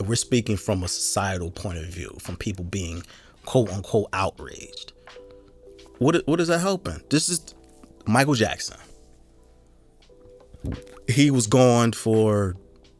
[0.07, 3.03] we're speaking from a societal point of view from people being
[3.45, 4.93] quote unquote outraged
[6.01, 6.99] what, what is that helping?
[7.11, 7.53] This is
[8.07, 8.77] michael jackson.
[11.07, 12.55] He was gone for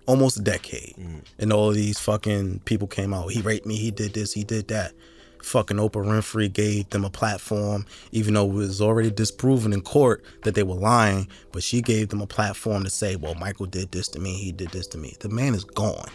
[0.05, 1.23] almost a decade mm.
[1.39, 3.31] and all of these fucking people came out.
[3.31, 4.93] He raped me he did this he did that.
[5.41, 10.23] Fucking oprah winfrey gave them a platform even though it was already disproven in court
[10.43, 13.91] that they were lying but she gave them a platform to say well michael did
[13.91, 15.15] this to me he did this to me.
[15.21, 16.11] The man is gone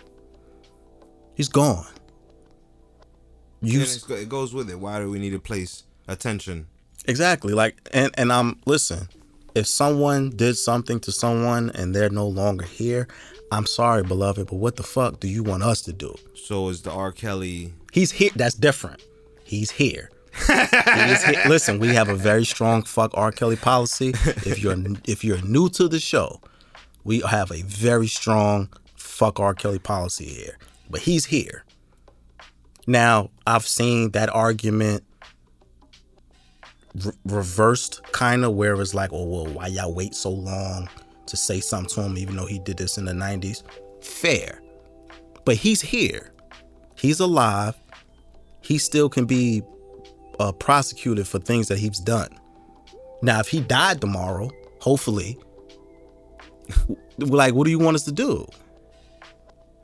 [1.37, 1.87] he's gone
[3.63, 4.79] you it goes with it.
[4.79, 6.67] Why do we need to place attention?
[7.07, 7.53] Exactly.
[7.53, 9.09] Like and and I'm listen,
[9.55, 13.09] if someone did something to someone and they're no longer here,
[13.51, 16.15] I'm sorry, beloved, but what the fuck do you want us to do?
[16.35, 17.13] So is the R.
[17.13, 17.73] Kelly?
[17.93, 18.31] He's here.
[18.37, 19.03] That's different.
[19.45, 20.11] He's here.
[20.47, 21.43] He is here.
[21.47, 23.33] Listen, we have a very strong fuck R.
[23.33, 24.11] Kelly policy.
[24.45, 26.41] If you're if you're new to the show,
[27.05, 29.55] we have a very strong fuck R.
[29.55, 30.59] Kelly policy here.
[30.91, 31.65] But he's here.
[32.87, 35.03] Now, I've seen that argument
[37.05, 40.89] re- reversed kind of where it's like, oh well, why y'all wait so long
[41.27, 43.65] to say something to him, even though he did this in the '90s?
[44.03, 44.61] Fair,
[45.45, 46.33] but he's here,
[46.97, 47.75] he's alive,
[48.61, 49.63] he still can be
[50.39, 52.29] uh, prosecuted for things that he's done.
[53.23, 55.39] Now, if he died tomorrow, hopefully,
[57.19, 58.47] like, what do you want us to do?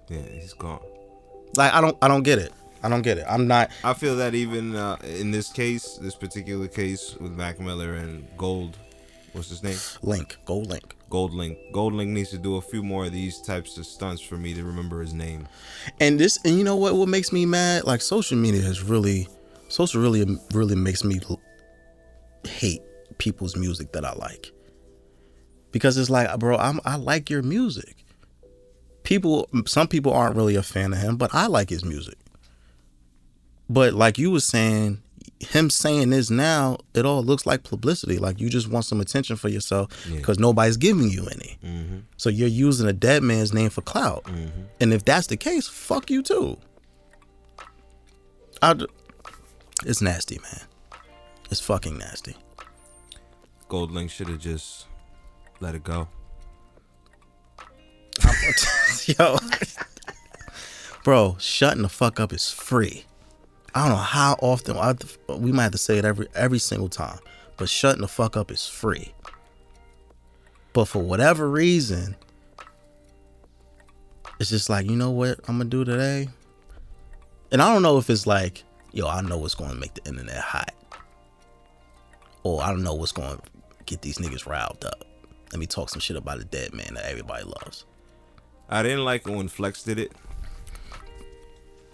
[0.08, 0.80] Yeah, he's gone.
[1.54, 2.52] Like, I don't, I don't get it.
[2.82, 3.24] I don't get it.
[3.28, 3.70] I'm not.
[3.84, 8.26] I feel that even uh, in this case, this particular case with Mac Miller and
[8.36, 8.76] Gold,
[9.32, 9.76] what's his name?
[10.02, 10.92] Link, GoldLink.
[11.08, 11.58] Gold Link.
[11.72, 14.64] GoldLink needs to do a few more of these types of stunts for me to
[14.64, 15.46] remember his name.
[16.00, 16.94] And this, and you know what?
[16.94, 17.84] What makes me mad?
[17.84, 19.28] Like social media has really,
[19.68, 21.20] social really, really makes me
[22.44, 22.82] hate
[23.18, 24.50] people's music that I like.
[25.70, 28.01] Because it's like, bro, I'm I like your music.
[29.02, 32.16] People, some people aren't really a fan of him, but I like his music.
[33.68, 35.02] But like you were saying,
[35.40, 38.18] him saying this now, it all looks like publicity.
[38.18, 40.16] Like you just want some attention for yourself Yeah.
[40.16, 41.58] because nobody's giving you any.
[41.64, 41.98] Mm-hmm.
[42.16, 44.24] So you're using a dead man's name for clout.
[44.24, 44.62] Mm-hmm.
[44.80, 46.58] And if that's the case, fuck you too.
[48.60, 48.86] I, d-
[49.84, 50.60] it's nasty, man.
[51.50, 52.36] It's fucking nasty.
[53.68, 54.86] GoldLink should have just
[55.60, 56.06] let it go.
[59.18, 59.36] Yo.
[61.04, 63.04] Bro, shutting the fuck up is free.
[63.74, 64.94] I don't know how often I,
[65.34, 67.18] we might have to say it every every single time,
[67.56, 69.12] but shutting the fuck up is free.
[70.72, 72.16] But for whatever reason,
[74.38, 76.28] it's just like, you know what I'm gonna do today?
[77.50, 80.38] And I don't know if it's like, yo, I know what's gonna make the internet
[80.38, 80.74] hot.
[82.42, 83.38] Or I don't know what's gonna
[83.86, 85.04] get these niggas riled up.
[85.52, 87.84] Let me talk some shit about a dead man that everybody loves.
[88.72, 90.12] I didn't like it when Flex did it.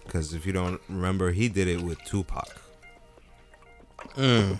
[0.05, 2.47] Because if you don't remember, he did it with Tupac.
[4.17, 4.57] I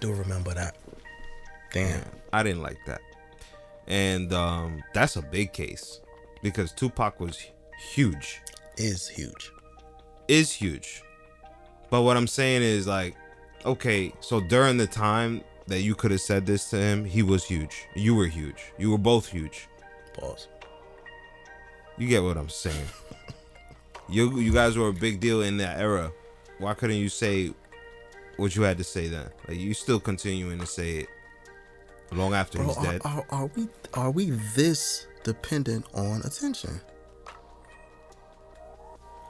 [0.00, 0.76] do remember that.
[1.72, 2.02] Damn.
[2.32, 3.00] I didn't like that.
[3.86, 6.00] And um, that's a big case
[6.42, 7.38] because Tupac was
[7.92, 8.40] huge,
[8.76, 9.52] Is huge.
[10.28, 11.02] is huge.
[11.88, 13.14] But what I'm saying is like,
[13.64, 17.44] okay, so during the time that you could have said this to him, he was
[17.44, 17.86] huge.
[17.94, 18.72] You were huge.
[18.78, 19.68] You were both huge.
[20.14, 20.48] Pause.
[22.00, 22.86] You get what I'm saying?
[24.08, 26.10] you you guys were a big deal in that era.
[26.58, 27.52] Why couldn't you say
[28.38, 29.28] what you had to say then?
[29.46, 31.08] Like you still continuing to say it
[32.10, 33.02] long after Bro, he's are, dead.
[33.04, 36.80] are, are we are we this dependent on attention?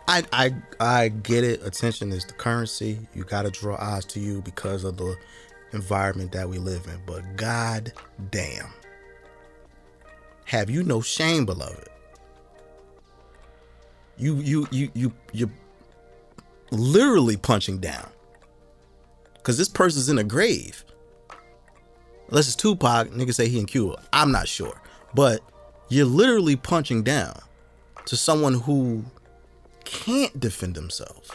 [0.06, 1.66] I I I get it.
[1.66, 3.00] Attention is the currency.
[3.16, 5.16] You got to draw eyes to you because of the
[5.72, 7.00] environment that we live in.
[7.04, 7.92] But god
[8.30, 8.68] damn.
[10.44, 11.89] Have you no shame, beloved?
[14.20, 15.50] You you you you you
[16.70, 18.06] literally punching down.
[19.42, 20.84] Cause this person's in a grave.
[22.28, 24.00] Unless it's Tupac, niggas say he in Cuba.
[24.12, 24.80] I'm not sure.
[25.14, 25.40] But
[25.88, 27.40] you're literally punching down
[28.04, 29.04] to someone who
[29.84, 31.30] can't defend themselves.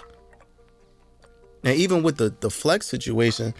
[1.64, 3.56] Now, even with the, the flex situation,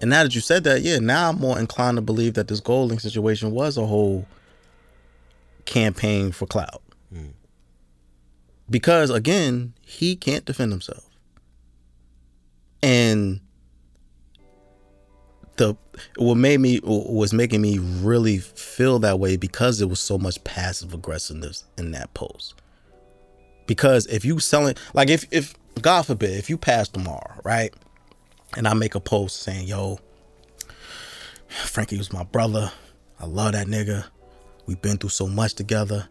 [0.00, 2.60] and now that you said that, yeah, now I'm more inclined to believe that this
[2.60, 4.26] GoldLink situation was a whole
[5.66, 6.82] campaign for clout.
[8.70, 11.04] Because again, he can't defend himself.
[12.82, 13.40] And
[15.56, 15.76] the
[16.16, 20.42] what made me was making me really feel that way because there was so much
[20.44, 22.54] passive aggressiveness in that post.
[23.66, 27.74] Because if you selling like if if God forbid if you pass tomorrow, right?
[28.56, 29.98] And I make a post saying, "Yo,
[31.48, 32.72] Frankie was my brother.
[33.20, 34.06] I love that nigga.
[34.66, 36.08] We've been through so much together.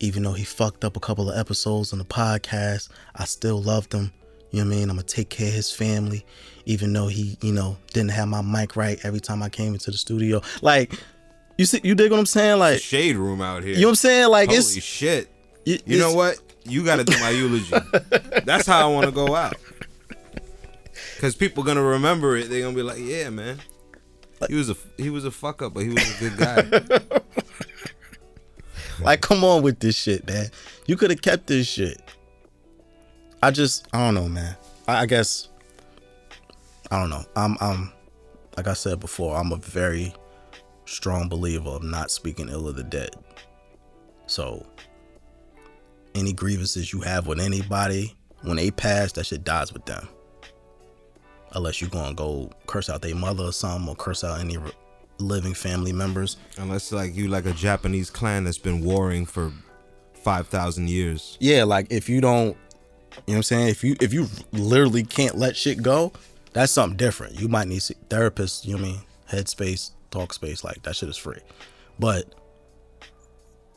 [0.00, 3.92] Even though he fucked up a couple of episodes on the podcast, I still loved
[3.92, 4.12] him.
[4.50, 4.90] You know what I mean?
[4.90, 6.24] I'm gonna take care of his family,
[6.66, 9.90] even though he, you know, didn't have my mic right every time I came into
[9.90, 10.40] the studio.
[10.62, 10.92] Like,
[11.58, 12.58] you see, you dig what I'm saying?
[12.58, 13.74] Like, Shade room out here.
[13.74, 14.28] you know what I'm saying?
[14.28, 15.28] Like, it's Holy it's shit.
[15.64, 16.38] it- You know what?
[16.64, 17.72] You got to do my eulogy.
[18.44, 19.54] That's how I want to go out.
[21.20, 22.50] Cause people gonna remember it.
[22.50, 23.58] They're gonna be like, "Yeah, man,
[24.48, 27.00] he was a he was a fuck up, but he was a good guy."
[29.00, 30.46] Like, come on with this shit, man.
[30.86, 32.00] You could have kept this shit.
[33.42, 34.56] I just, I don't know, man.
[34.88, 35.48] I, I guess,
[36.90, 37.24] I don't know.
[37.36, 37.92] I'm, I'm,
[38.56, 40.14] like I said before, I'm a very
[40.86, 43.10] strong believer of not speaking ill of the dead.
[44.26, 44.66] So,
[46.14, 50.08] any grievances you have with anybody, when they pass, that shit dies with them.
[51.52, 54.56] Unless you gonna go curse out their mother or something, or curse out any
[55.18, 56.36] living family members.
[56.58, 59.52] Unless like you like a Japanese clan that's been warring for
[60.22, 61.36] five thousand years.
[61.40, 62.56] yeah, like if you don't, you know
[63.26, 63.68] what I'm saying?
[63.68, 66.12] If you if you literally can't let shit go,
[66.52, 67.38] That's something different.
[67.40, 68.64] You might need therapists.
[68.64, 69.00] You know what I mean?
[69.30, 71.40] Headspace, Talkspace, like that shit is free.
[71.98, 72.34] But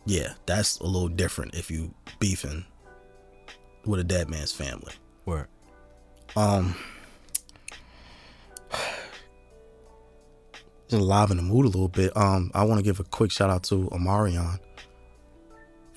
[0.06, 2.66] yeah, that's a little different if you beefing
[3.86, 4.94] with a dead man's family.
[5.26, 5.48] Where?
[6.36, 6.76] Um,
[10.90, 12.16] just live in the mood a little bit.
[12.18, 14.60] Um, I want to give a quick shout out to Omarion.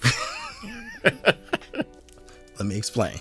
[2.59, 3.18] Let me explain.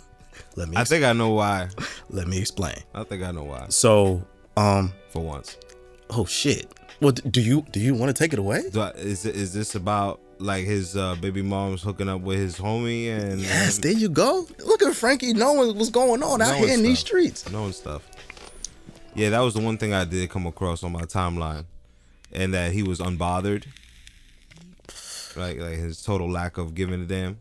[0.56, 0.78] Let me.
[0.78, 1.70] I think I know why.
[2.10, 2.76] let me explain.
[2.94, 3.68] I think I know why.
[3.70, 4.22] So,
[4.58, 5.58] um, For once,
[6.10, 6.70] oh shit.
[7.00, 8.64] Well, do you do you want to take it away?
[8.76, 13.08] I- is is this about like his uh, baby mom's hooking up with his homie
[13.10, 14.46] and Yes, and there you go.
[14.66, 17.50] Look at Frankie knowing what's going on out here in these streets.
[17.50, 18.08] knowing stuff?
[19.14, 21.66] Yeah, that was the one thing I did come across on my timeline,
[22.32, 23.66] and that he was unbothered.
[25.36, 27.40] Like like his total lack of giving a damn.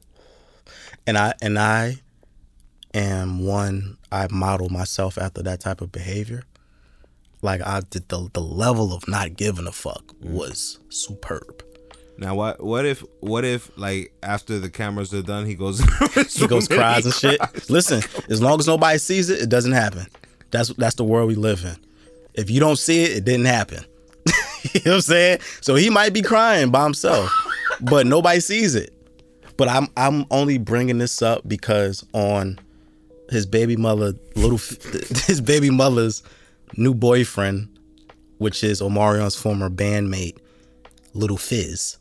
[1.06, 1.96] and I and I
[2.94, 6.44] am one I model myself after that type of behavior.
[7.42, 10.30] Like I did the the level of not giving a fuck mm.
[10.30, 11.64] was superb.
[12.18, 15.80] Now what what if what if like after the cameras are done he goes
[16.32, 17.40] He goes cries and shit.
[17.70, 20.06] Listen, as long as nobody sees it, it doesn't happen.
[20.50, 21.76] That's that's the world we live in.
[22.34, 23.84] If you don't see it, it didn't happen.
[24.72, 25.38] you know what I'm saying?
[25.60, 27.32] So he might be crying by himself,
[27.80, 28.92] but nobody sees it.
[29.56, 32.58] But I'm I'm only bringing this up because on
[33.30, 34.58] his baby mother, little
[35.26, 36.22] his baby mother's
[36.76, 37.78] new boyfriend,
[38.38, 40.38] which is Omarion's former bandmate,
[41.14, 41.98] Lil Fizz.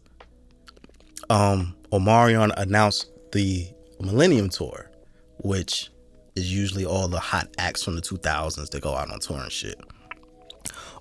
[1.29, 3.67] Um, Omarion announced the
[3.99, 4.89] Millennium Tour,
[5.39, 5.89] which
[6.39, 9.51] is usually all the hot acts from the 2000s that go out on tour and
[9.51, 9.79] shit.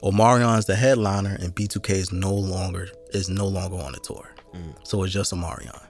[0.03, 4.75] Omarion's the headliner, and B2K is no longer is no longer on the tour, mm.
[4.85, 5.81] so it's just Omarion.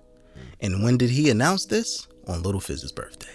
[0.60, 2.06] And when did he announce this?
[2.26, 3.34] On Lil Fizz's birthday.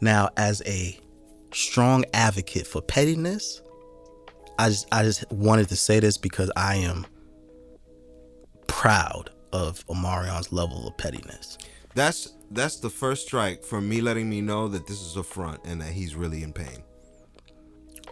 [0.00, 0.98] Now, as a
[1.52, 3.62] strong advocate for pettiness,
[4.58, 7.06] I just I just wanted to say this because I am
[8.66, 11.58] proud of Omarion's level of pettiness.
[11.94, 15.60] That's that's the first strike for me letting me know that this is a front
[15.64, 16.82] and that he's really in pain.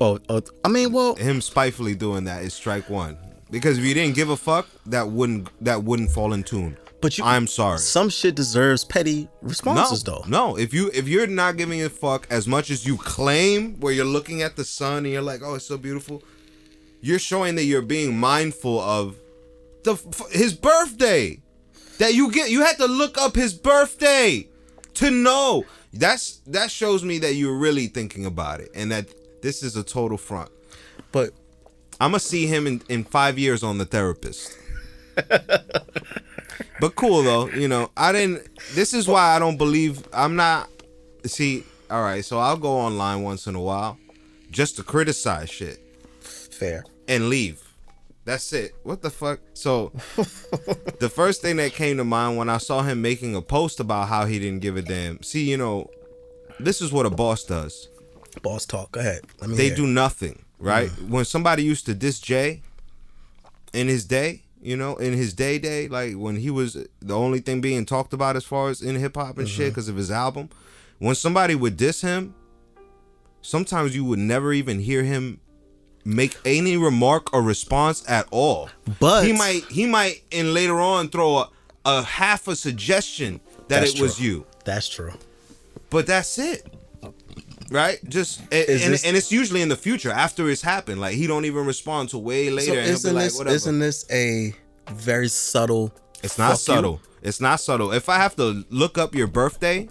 [0.00, 3.18] Oh, oh I mean, well, Him spitefully doing that is strike one.
[3.50, 6.76] Because if you didn't give a fuck, that wouldn't that wouldn't fall in tune.
[7.02, 7.78] but you I'm sorry.
[7.78, 10.24] Some shit deserves petty No, responses though.
[10.26, 10.56] no.
[10.56, 14.06] If you if you're not giving a fuck as much as you claim, where you're
[14.06, 16.22] looking at the sun and you're like, oh, it's so beautiful,
[17.02, 19.16] you're showing that you're being mindful of
[19.84, 19.96] the
[20.30, 21.41] his birthday.
[22.02, 24.48] That you get, you had to look up his birthday
[24.94, 25.64] to know.
[25.92, 29.06] That's that shows me that you're really thinking about it, and that
[29.40, 30.50] this is a total front.
[31.12, 31.30] But
[32.00, 34.58] I'm gonna see him in, in five years on the therapist.
[35.14, 37.92] but cool though, you know.
[37.96, 38.48] I didn't.
[38.72, 40.02] This is why I don't believe.
[40.12, 40.68] I'm not.
[41.24, 42.24] See, all right.
[42.24, 43.96] So I'll go online once in a while,
[44.50, 45.78] just to criticize shit
[46.20, 46.82] fair.
[47.06, 47.71] and leave.
[48.24, 48.72] That's it.
[48.84, 49.40] What the fuck?
[49.54, 49.92] So
[51.00, 54.08] the first thing that came to mind when I saw him making a post about
[54.08, 55.22] how he didn't give a damn.
[55.22, 55.90] See, you know,
[56.60, 57.88] this is what a boss does.
[58.42, 58.92] Boss talk.
[58.92, 59.22] Go ahead.
[59.40, 59.76] Let me They hear.
[59.76, 60.88] do nothing, right?
[60.88, 61.08] Mm.
[61.10, 62.62] When somebody used to diss Jay
[63.72, 67.40] in his day, you know, in his day day, like when he was the only
[67.40, 69.70] thing being talked about as far as in hip hop and shit mm-hmm.
[69.70, 70.48] because of his album,
[71.00, 72.34] when somebody would diss him,
[73.40, 75.40] sometimes you would never even hear him
[76.04, 78.68] make any remark or response at all.
[79.00, 81.50] But- he might he might and later on throw a,
[81.84, 84.46] a half a suggestion that it was you.
[84.64, 85.12] That's true.
[85.90, 86.66] But that's it.
[87.70, 87.98] Right?
[88.08, 91.00] Just and, Is and, this- and it's usually in the future after it's happened.
[91.00, 92.72] Like he don't even respond to way later.
[92.72, 93.54] So and he'll be isn't like, this whatever.
[93.56, 94.54] isn't this a
[94.90, 95.92] very subtle?
[96.22, 96.74] it's not fuck you?
[96.74, 97.00] subtle.
[97.22, 97.92] It's not subtle.
[97.92, 99.88] If I have to look up your birthday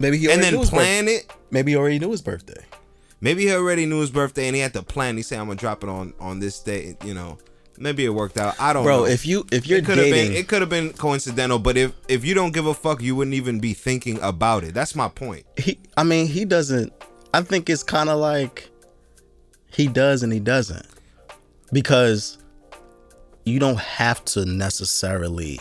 [0.00, 1.16] Maybe he and then plan birthday.
[1.18, 2.64] it, Maybe he already knew his birthday.
[3.20, 5.16] Maybe he already knew his birthday and he had to plan.
[5.16, 7.38] He said, "I'm gonna drop it on on this day." You know,
[7.78, 8.54] maybe it worked out.
[8.60, 9.02] I don't Bro, know.
[9.04, 11.58] Bro, if you if you're it could have dating, been it could have been coincidental,
[11.58, 14.74] but if if you don't give a fuck, you wouldn't even be thinking about it.
[14.74, 15.44] That's my point.
[15.56, 16.92] he I mean he doesn't.
[17.32, 18.68] I think it's kind of like
[19.72, 20.86] he does and he doesn't
[21.72, 22.38] because
[23.44, 25.60] you don't have to necessarily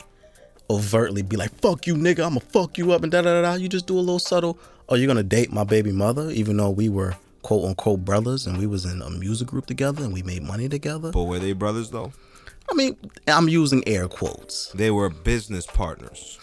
[0.72, 3.42] overtly be like fuck you nigga I'm gonna fuck you up and da da da
[3.42, 3.54] da.
[3.54, 4.58] You just do a little subtle.
[4.90, 8.58] Oh, you're gonna date my baby mother, even though we were quote unquote brothers and
[8.58, 11.12] we was in a music group together and we made money together.
[11.12, 12.12] But were they brothers though?
[12.70, 14.70] I mean, I'm using air quotes.
[14.74, 16.40] They were business partners.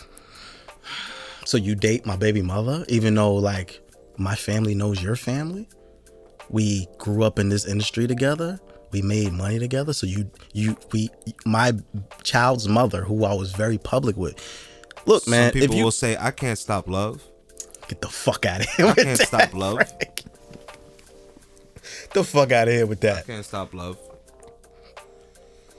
[1.44, 3.80] So you date my baby mother, even though like
[4.16, 5.68] my family knows your family.
[6.48, 8.60] We grew up in this industry together.
[8.92, 9.92] We made money together.
[9.92, 11.10] So you you we
[11.44, 11.72] my
[12.22, 14.36] child's mother, who I was very public with.
[15.06, 17.22] Look, man, Some if people you will say, "I can't stop love."
[17.88, 19.76] get the fuck out of here, I can't stop love.
[19.76, 20.24] Frank.
[22.16, 23.18] The fuck out of here with that.
[23.18, 23.98] I can't stop love.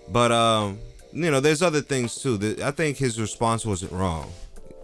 [0.10, 0.80] But um,
[1.12, 2.56] you know, there's other things too.
[2.64, 4.32] I think his response wasn't wrong.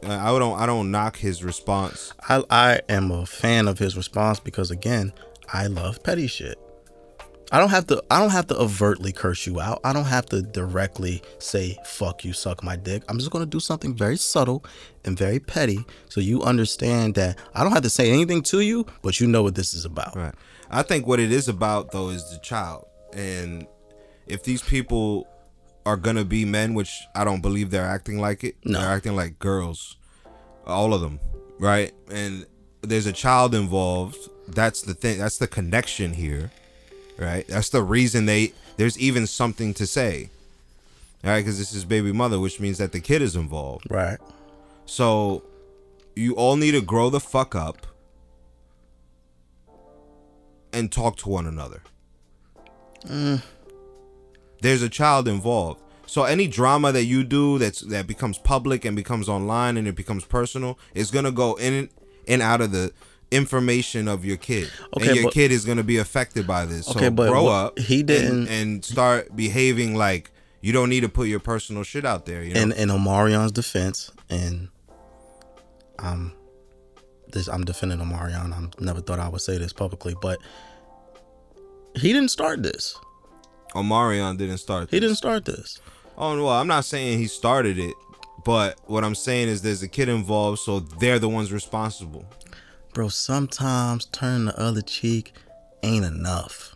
[0.03, 2.13] I I don't I don't knock his response.
[2.27, 5.13] I I am a fan of his response because again,
[5.51, 6.59] I love petty shit.
[7.51, 9.79] I don't have to I don't have to overtly curse you out.
[9.83, 13.03] I don't have to directly say fuck you suck my dick.
[13.07, 14.65] I'm just going to do something very subtle
[15.05, 18.87] and very petty so you understand that I don't have to say anything to you,
[19.03, 20.15] but you know what this is about.
[20.15, 20.33] Right.
[20.73, 22.85] I think what it is about though is the child.
[23.13, 23.67] And
[24.27, 25.27] if these people
[25.85, 28.79] are gonna be men, which I don't believe they're acting like it, No.
[28.79, 29.97] they're acting like girls.
[30.65, 31.19] All of them.
[31.59, 31.93] Right?
[32.09, 32.45] And
[32.81, 34.17] there's a child involved.
[34.47, 35.19] That's the thing.
[35.19, 36.51] That's the connection here.
[37.17, 37.47] Right?
[37.47, 40.29] That's the reason they there's even something to say.
[41.23, 43.85] All right, because this is baby mother, which means that the kid is involved.
[43.89, 44.17] Right.
[44.85, 45.43] So
[46.15, 47.87] you all need to grow the fuck up
[50.73, 51.81] and talk to one another.
[53.05, 53.41] Mm.
[54.61, 55.81] There's a child involved.
[56.05, 59.95] So any drama that you do that's that becomes public and becomes online and it
[59.95, 61.89] becomes personal is gonna go in
[62.27, 62.91] and out of the
[63.31, 64.69] information of your kid.
[64.95, 66.87] Okay, and your but- kid is gonna be affected by this.
[66.89, 71.01] Okay, so but grow what- up he didn't- and, start behaving like you don't need
[71.01, 72.43] to put your personal shit out there.
[72.43, 72.61] You know?
[72.61, 74.69] in in Omarion's defense, and
[75.99, 76.33] I'm
[77.33, 78.53] this I'm defending Omarion.
[78.53, 80.39] I never thought I would say this publicly, but
[81.95, 82.97] he didn't start this.
[83.75, 84.89] Omarion didn't start.
[84.89, 85.79] He didn't start this.
[86.17, 87.95] Oh well, I'm not saying he started it,
[88.45, 92.25] but what I'm saying is there's a kid involved, so they're the ones responsible.
[92.93, 95.33] Bro, sometimes turn the other cheek
[95.81, 96.75] ain't enough.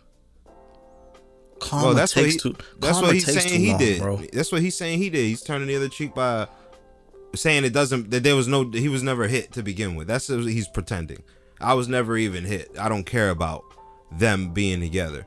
[1.60, 2.56] Karma well, that's what takes he, too.
[2.78, 4.00] that's what he's saying he long, did.
[4.00, 4.16] bro.
[4.32, 5.24] That's what he's saying he did.
[5.26, 6.46] He's turning the other cheek by
[7.34, 10.06] saying it doesn't that there was no he was never hit to begin with.
[10.08, 11.22] That's what he's pretending.
[11.60, 12.70] I was never even hit.
[12.78, 13.64] I don't care about
[14.12, 15.26] them being together.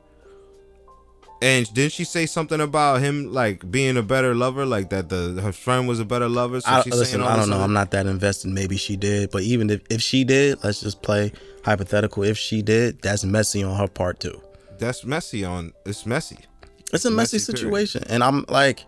[1.43, 5.39] And didn't she say something about him like being a better lover, like that the
[5.41, 6.61] her friend was a better lover?
[6.61, 7.55] So I, she's listen, saying I don't know.
[7.55, 8.51] other- I'm not that invested.
[8.51, 11.31] Maybe she did, but even if, if she did, let's just play
[11.65, 12.21] hypothetical.
[12.23, 14.39] If she did, that's messy on her part too.
[14.77, 15.43] That's messy.
[15.43, 16.37] On it's messy,
[16.93, 17.59] It's a messy, Messy, period.
[17.59, 18.85] situation, and I'm like,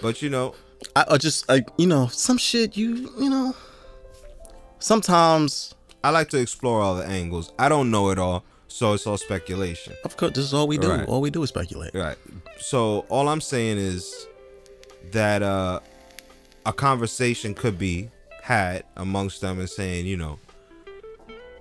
[0.00, 0.54] but you know
[0.96, 2.76] I, I just like you know some shit.
[2.76, 3.54] You you know,
[4.78, 7.52] sometimes I like to explore all the angles.
[7.58, 9.94] I don't know it all, so it's all speculation.
[10.04, 10.90] of course this is all we do.
[10.90, 11.08] Right.
[11.08, 11.94] All we do is speculate.
[11.94, 12.16] Right.
[12.58, 14.26] So all I'm saying is
[15.12, 15.80] that uh
[16.66, 18.10] a conversation could be
[18.42, 20.38] had amongst them and saying, you know,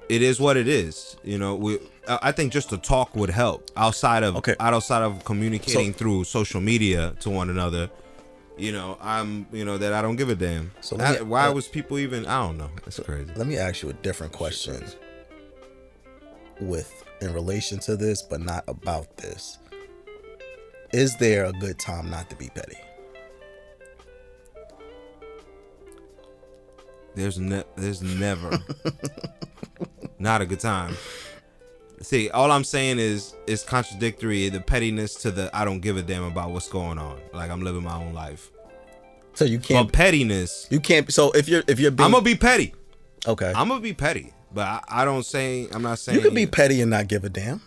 [0.10, 1.18] it is what it is.
[1.24, 4.56] You know, we I think just a talk would help outside of Okay.
[4.60, 7.90] outside of communicating So- through social media to one another.
[8.60, 10.72] You know, I'm you know that I don't give a damn.
[10.82, 12.26] So me- I- why uh, was people even?
[12.26, 12.70] I don't know.
[12.86, 13.32] It's crazy.
[13.36, 14.84] Let me ask you a different question
[16.60, 19.60] with in relation to this, but not about this.
[20.92, 22.76] Is there a good time not to be petty?
[27.16, 28.60] There's ne- there's never
[30.20, 30.98] not a good time.
[32.02, 36.02] See, all I'm saying is it's contradictory the pettiness to the I don't give a
[36.02, 37.20] damn about what's going on.
[37.34, 38.50] Like I'm living my own life.
[39.34, 42.24] So you can't but pettiness, you can't so if you're if you're being I'm gonna
[42.24, 42.74] be petty.
[43.28, 43.52] okay.
[43.56, 44.34] I'm gonna be petty.
[44.54, 47.24] But I, I don't say I'm not saying you can be petty and not give
[47.24, 47.62] a damn.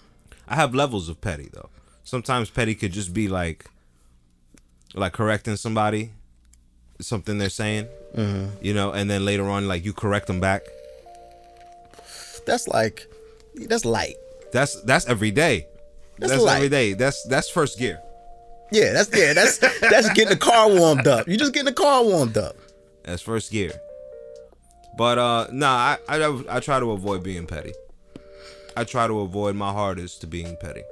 [0.48, 1.70] I have levels of petty though.
[2.04, 3.66] Sometimes petty could just be like
[4.94, 6.10] like correcting somebody,
[7.00, 8.62] something they're saying, Mm-hmm.
[8.64, 10.62] you know, and then later on like you correct them back.
[12.46, 13.06] That's like
[13.68, 14.16] that's light.
[14.52, 15.66] That's that's every day.
[16.18, 16.92] That's That's, every day.
[16.92, 18.00] That's that's first gear.
[18.70, 21.28] Yeah, that's yeah, that's that's getting the car warmed up.
[21.28, 22.56] You just getting the car warmed up.
[23.04, 23.72] That's first gear.
[24.96, 27.72] But uh nah, I, I I try to avoid being petty.
[28.76, 30.82] I try to avoid my hardest to being petty.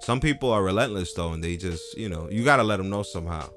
[0.00, 3.02] Some people are relentless though, and they just you know you gotta let them know
[3.02, 3.48] somehow.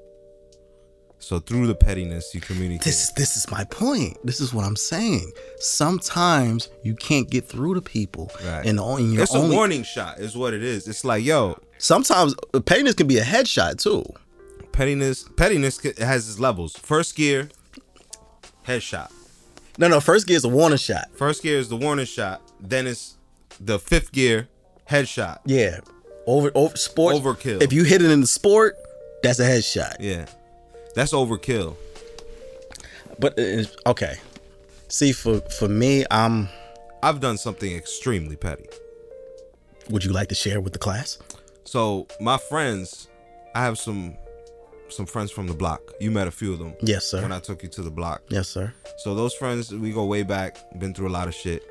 [1.24, 2.82] So through the pettiness, you communicate.
[2.84, 4.18] This is this is my point.
[4.24, 5.32] This is what I'm saying.
[5.58, 8.66] Sometimes you can't get through to people, Right.
[8.66, 9.54] and on your it's only.
[9.54, 10.86] a warning shot, is what it is.
[10.86, 14.04] It's like yo, Sometimes uh, pettiness can be a headshot too.
[14.72, 15.24] pettiness.
[15.36, 16.76] Pettiness has its levels.
[16.76, 17.48] First gear,
[18.66, 19.10] headshot.
[19.78, 20.00] No, no.
[20.00, 21.08] First gear is a warning shot.
[21.16, 22.40] First gear is the warning shot.
[22.60, 23.16] Then it's
[23.60, 24.48] the fifth gear,
[24.88, 25.38] headshot.
[25.46, 25.80] Yeah,
[26.26, 27.62] over over sports Overkill.
[27.62, 28.76] If you hit it in the sport,
[29.22, 29.96] that's a headshot.
[30.00, 30.26] Yeah,
[30.94, 31.76] that's overkill.
[33.18, 34.16] But it's, okay,
[34.88, 36.48] see for for me, I'm.
[37.02, 38.64] I've done something extremely petty.
[39.90, 41.18] Would you like to share with the class?
[41.64, 43.08] So my friends,
[43.54, 44.16] I have some
[44.88, 45.80] some friends from the block.
[46.00, 47.20] You met a few of them Yes, sir.
[47.22, 48.22] when I took you to the block.
[48.30, 48.72] yes, sir.
[48.98, 50.56] So those friends, we go way back.
[50.78, 51.62] Been through a lot of shit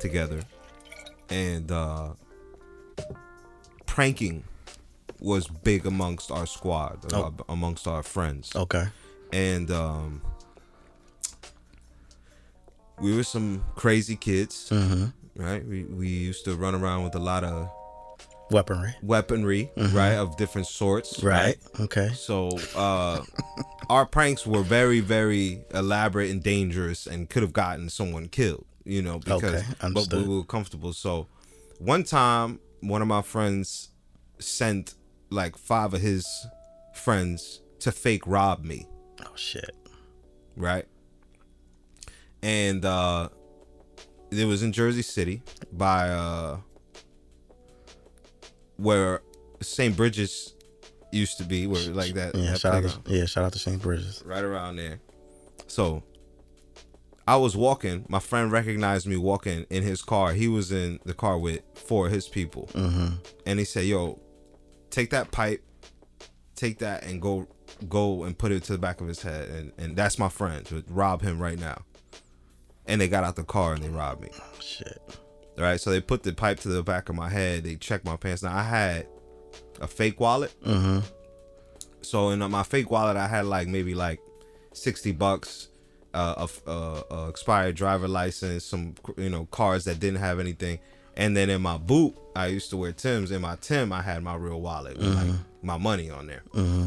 [0.00, 0.40] together.
[1.28, 2.10] and uh,
[3.86, 4.44] pranking
[5.20, 7.34] was big amongst our squad, uh, Oh.
[7.48, 8.86] amongst our friends, Okay.
[9.32, 10.22] and um,
[13.00, 15.06] we were some crazy kids, Mm-hmm.
[15.42, 15.66] right?
[15.66, 17.70] We we used to run around with a lot of
[18.50, 18.94] Weaponry.
[19.02, 21.26] weaponry, right, of different sorts, Mm-hmm.
[21.26, 21.56] Right.
[21.80, 22.10] Okay.
[22.14, 23.22] So uh
[23.88, 29.02] our pranks were very, very elaborate and dangerous and could have gotten someone killed, you
[29.02, 29.64] know, because Okay,
[29.94, 30.92] but we were comfortable.
[30.92, 31.26] So
[31.78, 33.88] one time one of my friends
[34.40, 34.94] sent
[35.30, 36.26] like five of his
[36.94, 38.86] friends to fake rob me,
[39.24, 39.74] Oh shit.
[40.56, 40.86] right?
[42.42, 43.28] And uh
[44.30, 46.58] it was in Jersey City by uh
[48.76, 49.22] where
[49.60, 49.96] St.
[49.96, 50.54] Bridges
[51.12, 52.52] used to be, where like that, Yeah.
[52.52, 53.04] that Shout out.
[53.04, 53.26] To, yeah.
[53.26, 53.80] Shout out to St.
[53.82, 54.22] Bridges.
[54.24, 55.00] right around there.
[55.66, 56.02] So
[57.26, 58.06] I was walking.
[58.08, 60.32] My friend recognized me walking in his car.
[60.32, 63.14] He was in the car with four of his people, Mm-hmm.
[63.46, 64.20] and he said, "Yo,
[64.90, 65.62] take that pipe,
[66.56, 67.46] take that, and go,
[67.88, 70.64] go and put it to the back of his head." And and that's my friend.
[70.66, 71.82] To rob him right now.
[72.86, 74.30] And they got out the car and they robbed me.
[74.34, 75.00] Oh, shit.
[75.56, 77.64] All right, so they put the pipe to the back of my head.
[77.64, 78.42] They checked my pants.
[78.42, 79.06] Now I had
[79.80, 80.54] a fake wallet.
[80.64, 81.00] Mm-hmm.
[82.02, 84.20] So in my fake wallet, I had like maybe like
[84.72, 85.68] sixty bucks,
[86.14, 90.78] uh, a, a, a expired driver license, some you know cards that didn't have anything,
[91.20, 93.30] and then in my boot, I used to wear Tim's.
[93.30, 96.42] In my Tim, I had my real wallet with like my money on there.
[96.54, 96.86] Mm-hmm.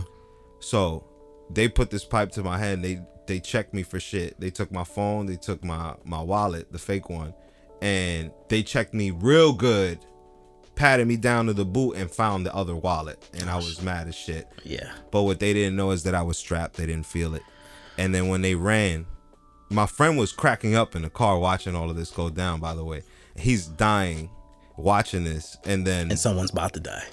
[0.59, 1.05] So
[1.51, 2.79] they put this pipe to my head.
[2.79, 4.39] And they they checked me for shit.
[4.39, 5.27] They took my phone.
[5.27, 7.36] They took my my wallet, the fake one,
[7.79, 9.99] and they checked me real good.
[10.73, 14.07] Patted me down to the boot and found the other wallet, and I was mad
[14.07, 14.47] as shit.
[14.63, 14.91] Yeah.
[15.11, 16.77] But what they didn't know is that I was strapped.
[16.77, 17.43] They didn't feel it.
[17.99, 19.05] And then when they ran,
[19.69, 22.73] my friend was cracking up in the car watching all of this go down, by
[22.73, 23.03] the way.
[23.36, 24.29] He's dying
[24.77, 25.57] watching this.
[25.65, 27.05] And then And someone's about to die.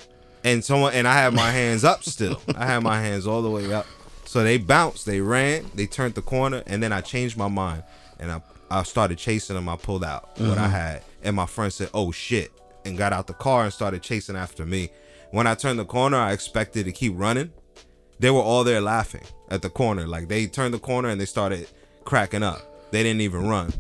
[0.45, 2.41] and someone and I had my hands up still.
[2.57, 3.87] I had my hands all the way up.
[4.25, 7.83] So they bounced, they ran, they turned the corner, and then I changed my mind
[8.19, 9.69] and I I started chasing them.
[9.69, 10.71] I pulled out what I mm-hmm.
[10.71, 12.53] had, and my friend said, "Oh shit!"
[12.85, 14.91] and got out the car and started chasing after me.
[15.33, 17.53] When I turned the corner, I expected to keep running.
[18.21, 21.25] They were all there laughing at the corner, like they turned the corner and they
[21.27, 21.67] started
[22.05, 22.91] cracking up.
[22.93, 23.73] They didn't even run.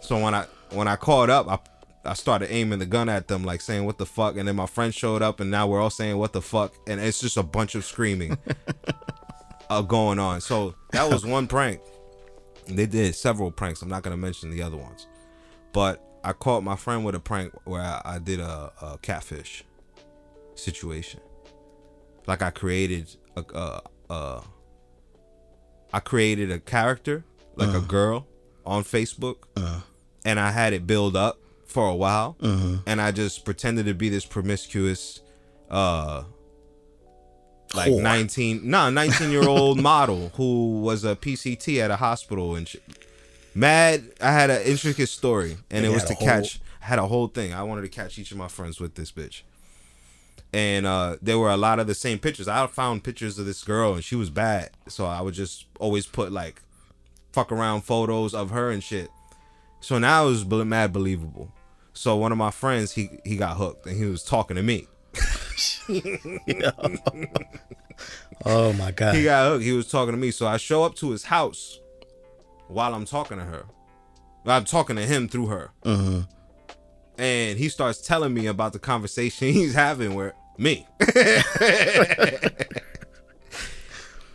[0.00, 1.58] So when I when I caught up, I
[2.06, 4.66] I started aiming the gun at them, like saying "What the fuck," and then my
[4.66, 7.42] friend showed up, and now we're all saying "What the fuck," and it's just a
[7.42, 8.36] bunch of screaming
[9.70, 10.40] uh, going on.
[10.40, 11.80] So that was one prank.
[12.66, 13.82] They did several pranks.
[13.82, 15.06] I'm not gonna mention the other ones,
[15.72, 19.64] but I caught my friend with a prank where I, I did a, a catfish
[20.54, 21.20] situation.
[22.26, 24.42] Like I created a, a, a
[25.92, 27.24] I created a character
[27.56, 28.26] like a girl
[28.66, 29.36] on Facebook,
[30.24, 34.08] and I had it build up for a while, and I just pretended to be
[34.08, 35.20] this promiscuous,
[35.70, 36.24] uh,
[37.74, 38.02] like Whore.
[38.02, 42.82] 19 no 19 year old model who was a pct at a hospital and shit.
[43.54, 46.98] mad i had an intricate story and You it was to whole- catch I had
[46.98, 47.54] a whole thing.
[47.54, 49.40] I wanted to catch each of my friends with this bitch.
[50.52, 52.46] And uh there were a lot of the same pictures.
[52.46, 54.70] I found pictures of this girl and she was bad.
[54.86, 56.60] So i would just always put like
[57.32, 59.08] fuck around photos of her and shit
[59.84, 61.52] so now it was mad believable
[61.92, 64.86] so one of my friends he he got hooked and he was talking to me
[68.44, 69.14] Oh my god.
[69.14, 69.64] he got hooked.
[69.64, 70.30] He was talking to me.
[70.30, 71.78] So I show up to his house
[72.68, 73.64] while I'm talking to her.
[74.46, 75.70] I'm talking to him through her.
[75.84, 76.22] Uh-huh.
[77.16, 80.86] And he starts telling me about the conversation he's having with me.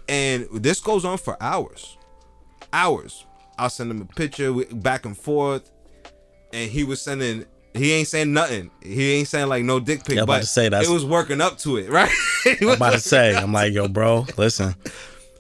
[0.08, 1.98] and this goes on for hours.
[2.74, 3.26] Hours.
[3.60, 5.70] I'll send him a picture we- back and forth.
[6.54, 7.46] And he was sending
[7.76, 8.72] he ain't saying nothing.
[8.82, 11.58] He ain't saying like no dick pic, Yeah, but to say, it was working up
[11.60, 12.12] to it, right?
[12.46, 14.74] It I'm about to say, I'm like, yo, bro, listen.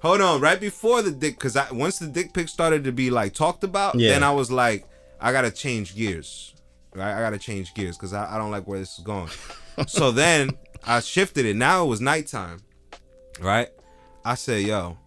[0.03, 3.09] Hold on, right before the dick, because I once the dick pic started to be
[3.09, 4.11] like talked about, Yeah.
[4.11, 4.85] then I was like,
[5.19, 6.53] I gotta change gears,
[6.93, 7.17] right?
[7.17, 9.29] I gotta change gears because I, I don't like where this is going.
[9.87, 10.51] so then
[10.85, 11.55] I shifted it.
[11.55, 12.59] Now it was nighttime,
[13.41, 13.69] right?
[14.23, 14.97] I said, yo,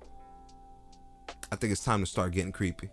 [1.53, 2.88] I think it's time to start getting creepy.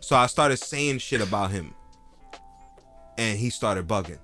[0.00, 1.74] So I started saying shit about him,
[3.18, 4.20] and he started bugging.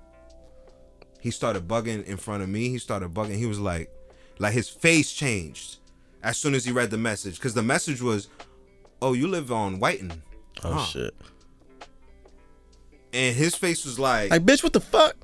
[1.19, 2.69] He started bugging in front of me.
[2.69, 3.35] He started bugging.
[3.35, 3.91] He was like,
[4.39, 5.77] like his face changed
[6.23, 8.29] as soon as he read the message because the message was,
[9.01, 10.23] "Oh, you live on Whiton,"
[10.63, 10.85] Oh Huh.
[10.85, 11.13] shit.
[13.13, 15.15] and his face was like, Like, bitch, what the fuck?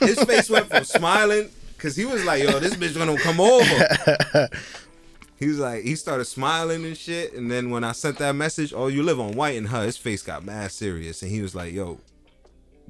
[0.00, 4.48] his face went from smiling because he was like, "Yo, this bitch gonna come over."
[5.44, 8.72] He was like, he started smiling and shit, and then when I sent that message,
[8.74, 9.82] "Oh, you live on Whiton huh?
[9.82, 12.00] His face got mad serious, and he was like, "Yo,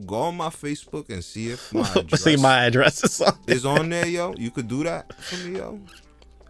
[0.07, 3.57] go on my Facebook and see if my address See my address is on there.
[3.57, 4.35] is on there, yo.
[4.37, 5.81] You could do that for me, yo.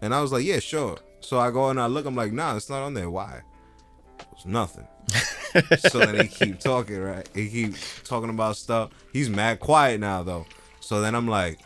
[0.03, 0.99] And I was like, yeah, sure.
[1.21, 2.05] So I go and I look.
[2.07, 3.09] I'm like, nah, it's not on there.
[3.09, 3.43] Why?
[4.33, 4.87] It's nothing.
[5.89, 7.27] so then he keep talking, right?
[7.35, 8.91] He keep talking about stuff.
[9.13, 10.47] He's mad quiet now though.
[10.81, 11.61] So then I'm like,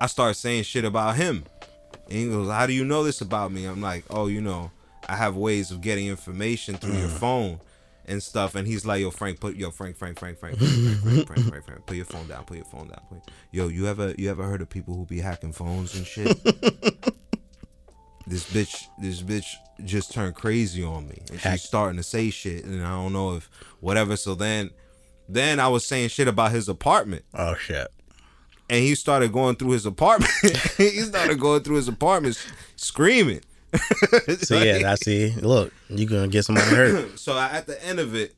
[0.00, 1.44] I start saying shit about him.
[2.08, 3.64] And he goes, How do you know this about me?
[3.64, 4.70] I'm like, Oh, you know,
[5.08, 7.60] I have ways of getting information through your phone
[8.06, 8.54] and stuff.
[8.54, 11.48] And he's like, Yo, Frank, put yo, Frank, Frank, Frank, Frank, Frank, Frank, Frank, Frank,
[11.48, 13.00] Frank, Frank, put your phone down, put your phone down.
[13.08, 13.18] Put
[13.50, 16.26] Yo, you ever you ever heard of people who be hacking phones and shit?
[18.26, 19.46] this bitch this bitch
[19.84, 21.18] just turned crazy on me.
[21.30, 23.50] And she's starting to say shit and I don't know if
[23.80, 24.16] whatever.
[24.16, 24.70] So then
[25.28, 27.88] then I was saying shit about his apartment Oh shit.
[28.68, 30.32] And he started going through his apartment.
[30.76, 32.38] he started going through his apartment
[32.76, 33.40] screaming.
[34.40, 35.32] So yeah, that's see.
[35.32, 37.18] Look, you gonna get somebody hurt.
[37.18, 38.34] so at the end of it,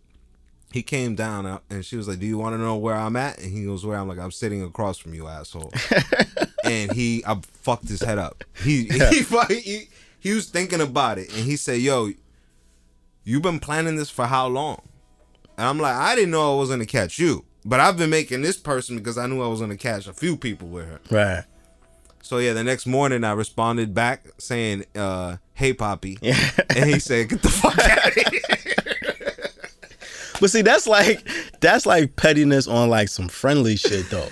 [0.72, 3.38] he came down and she was like, "Do you want to know where I'm at?"
[3.38, 5.72] And he goes, "Where?" I'm like, "I'm sitting across from you, asshole."
[6.64, 8.44] and he, I fucked his head up.
[8.62, 12.10] He, he, he, he was thinking about it, and he said, "Yo,
[13.24, 14.82] you've been planning this for how long?"
[15.56, 18.42] And I'm like, "I didn't know I was gonna catch you." But I've been making
[18.42, 21.00] this person because I knew I was gonna catch a few people with her.
[21.10, 21.44] Right.
[22.22, 26.50] So yeah, the next morning I responded back saying, uh, "Hey, Poppy," yeah.
[26.76, 28.40] and he said, "Get the fuck out of here."
[30.40, 31.28] But see, that's like
[31.60, 34.28] that's like pettiness on like some friendly shit though.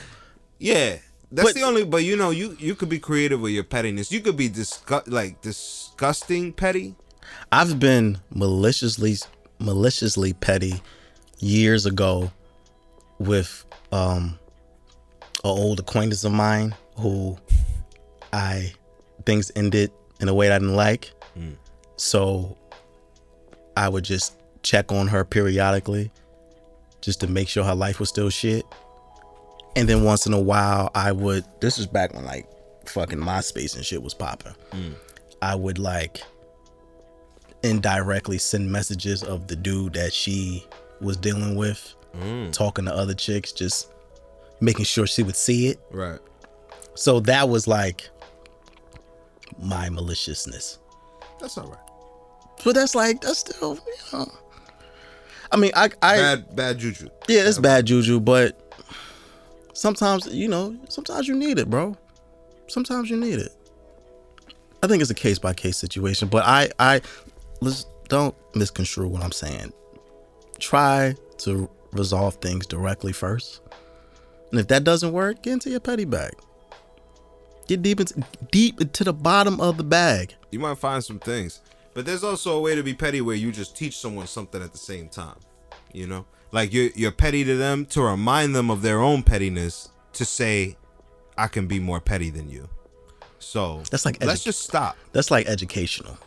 [0.60, 0.98] Yeah,
[1.32, 1.84] that's But- the only.
[1.84, 4.12] But you know, you you could be creative with your pettiness.
[4.12, 6.94] You could be disgu- like disgusting petty.
[7.50, 9.16] I've been maliciously
[9.58, 10.80] maliciously petty
[11.40, 12.30] years ago
[13.18, 14.38] with um
[15.44, 17.38] an old acquaintance of mine who
[18.32, 18.72] I
[19.24, 19.90] things ended
[20.20, 21.12] in a way that I didn't like.
[21.96, 22.56] So
[23.76, 26.10] I would just check on her periodically
[27.00, 28.64] just to make sure her life was still shit.
[29.76, 32.48] And then once in a while I would this is back when like
[32.86, 34.54] fucking MySpace and shit was popping.
[35.42, 36.20] I would like
[37.62, 40.66] indirectly send messages of the dude that she
[41.00, 42.52] was dealing with, Mm.
[42.52, 43.92] talking to other chicks, just
[44.60, 45.80] making sure she would see it.
[45.90, 46.18] Right.
[46.94, 48.08] So that was like
[49.58, 50.78] my maliciousness.
[51.40, 51.78] That's all right.
[52.64, 54.26] But that's like that's still, you know.
[55.52, 57.08] I mean, I, I Bad bad juju.
[57.28, 58.74] yeah, it's bad juju, but
[59.74, 61.96] sometimes you know, sometimes you need it, bro.
[62.68, 63.54] Sometimes you need it.
[64.82, 67.00] I think it's a case by case situation, but I, I
[67.60, 69.72] let's don't misconstrue what I'm saying.
[70.58, 73.60] Try to resolve things directly first,
[74.50, 76.32] and if that doesn't work, get into your petty bag.
[77.66, 78.22] Get deep into
[78.52, 80.34] deep into the bottom of the bag.
[80.50, 81.60] You might find some things,
[81.94, 84.72] but there's also a way to be petty where you just teach someone something at
[84.72, 85.38] the same time.
[85.92, 89.88] You know, like you're you're petty to them to remind them of their own pettiness
[90.12, 90.76] to say,
[91.36, 92.68] "I can be more petty than you."
[93.38, 94.96] So That's like let's just stop.
[95.12, 96.18] That's like educational.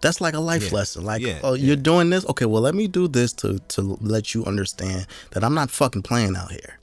[0.00, 0.78] That's like a life Yeah.
[0.78, 1.04] lesson.
[1.04, 2.24] Like, Yeah, oh, you're doing this.
[2.26, 6.02] Okay, well, let me do this to to let you understand that I'm not fucking
[6.02, 6.78] playing out here.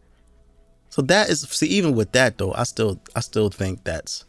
[0.89, 4.26] So that is see, even with that though, I still I still think that's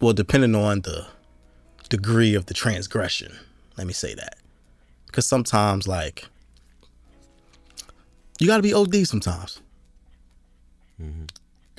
[0.00, 1.06] well, depending on the
[1.88, 3.36] degree of the transgression.
[3.78, 4.36] Let me say that,
[5.06, 6.26] because sometimes like
[8.40, 9.60] you got to be OD sometimes.
[11.00, 11.24] Mm-hmm.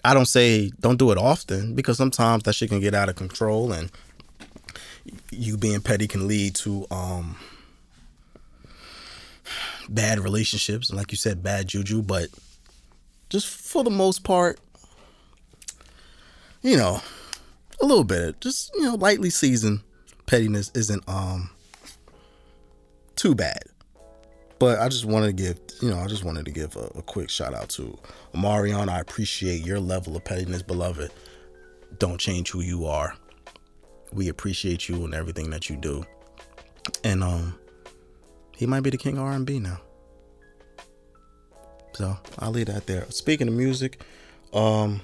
[0.05, 3.15] I don't say don't do it often because sometimes that shit can get out of
[3.15, 3.91] control and
[5.31, 7.35] you being petty can lead to um
[9.89, 12.27] bad relationships and like you said bad juju but
[13.29, 14.59] just for the most part
[16.61, 17.01] you know
[17.81, 19.81] a little bit just you know lightly seasoned
[20.25, 21.49] pettiness isn't um
[23.15, 23.63] too bad
[24.63, 27.01] but I just wanted to give, you know, I just wanted to give a, a
[27.01, 27.99] quick shout out to
[28.33, 28.87] Omarion.
[28.87, 31.11] I appreciate your level of pettiness, beloved.
[31.99, 33.13] Don't change who you are.
[34.13, 36.05] We appreciate you and everything that you do.
[37.03, 37.57] And um,
[38.55, 39.79] he might be the king of R&B now.
[41.93, 43.05] So I'll leave that there.
[43.09, 44.01] Speaking of music,
[44.53, 45.01] um,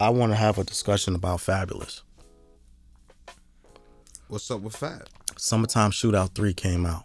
[0.00, 2.02] I want to have a discussion about Fabolous.
[4.28, 5.08] What's up with Fab?
[5.36, 7.04] Summertime Shootout 3 came out.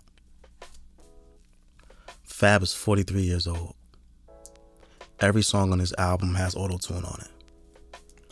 [2.24, 3.76] Fab is 43 years old.
[5.20, 7.33] Every song on this album has auto tune on it.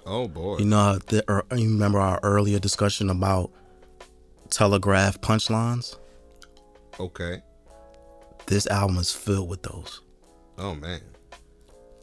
[0.06, 0.58] Oh boy.
[0.58, 3.52] You know, the, er, you remember our earlier discussion about
[4.50, 5.98] telegraph punchlines?
[7.00, 7.42] Okay.
[8.48, 10.02] This album is filled with those.
[10.58, 11.02] Oh man.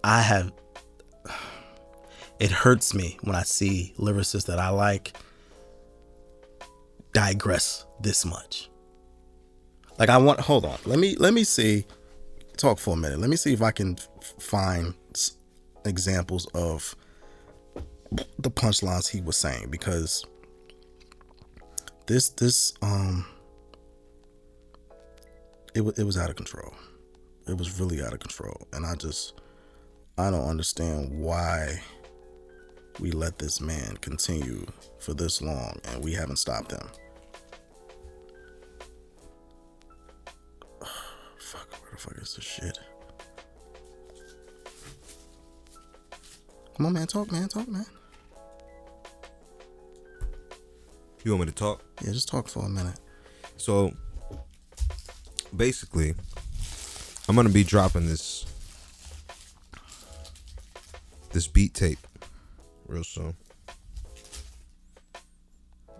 [0.04, 0.52] I have.
[2.40, 5.16] It hurts me when I see lyricists that I like
[7.12, 8.70] digress this much.
[9.98, 10.38] Like I want.
[10.38, 10.78] Hold on.
[10.86, 11.84] Let me let me see.
[12.56, 13.18] Talk for a minute.
[13.18, 13.96] Let me see if I can
[14.38, 14.94] find
[15.84, 16.94] examples of
[18.10, 20.24] the punchlines he was saying because
[22.06, 23.26] this this um
[25.74, 26.74] it was it was out of control.
[27.46, 29.40] It was really out of control, and I just
[30.16, 31.80] I don't understand why
[32.98, 34.66] we let this man continue
[34.98, 36.88] for this long and we haven't stopped him.
[41.38, 42.78] fuck, where the fuck is this shit?
[46.76, 47.86] Come on, man, talk, man, talk, man.
[51.28, 51.84] You want me to talk?
[52.02, 52.98] Yeah, just talk for a minute.
[53.58, 53.92] So
[55.54, 56.14] basically,
[57.28, 58.46] I'm gonna be dropping this
[61.34, 61.98] this beat tape
[62.86, 63.36] real soon.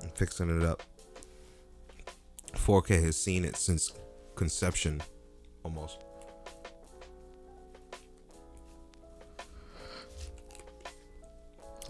[0.02, 0.82] I'm fixing it up.
[2.54, 3.92] 4K has seen it since
[4.34, 5.02] conception,
[5.62, 5.98] almost.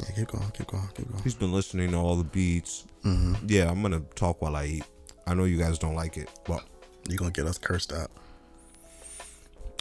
[0.08, 1.22] Yeah, keep going, keep going, keep going.
[1.22, 2.86] He's been listening to all the beats.
[3.04, 3.46] Mm-hmm.
[3.46, 4.84] Yeah, I'm gonna talk while I eat.
[5.26, 6.28] I know you guys don't like it.
[6.48, 6.62] Well,
[7.08, 8.10] You're gonna get us cursed out.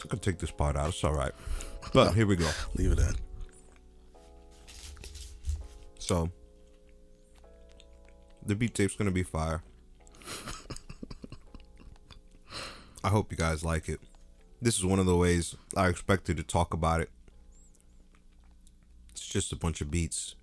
[0.03, 0.89] I could take this part out.
[0.89, 1.32] It's all right.
[1.93, 2.49] But here we go.
[2.75, 3.15] Leave it in.
[5.99, 6.30] So
[8.45, 9.61] the beat tape's gonna be fire.
[13.03, 13.99] I hope you guys like it.
[14.61, 17.09] This is one of the ways I expected to talk about it.
[19.28, 20.36] It's just a bunch of beats.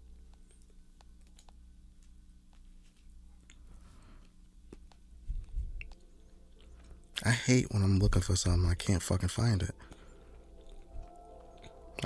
[7.25, 9.75] I hate when I'm looking for something I can't fucking find it.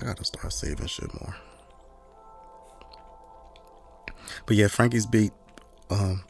[0.01, 1.35] I gotta start saving shit more.
[4.47, 5.33] But yeah, Frankie's beat.
[5.91, 6.23] Um,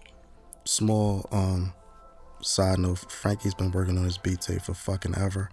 [0.65, 1.75] small um
[2.41, 5.51] side note: Frankie's been working on his beat tape for fucking ever.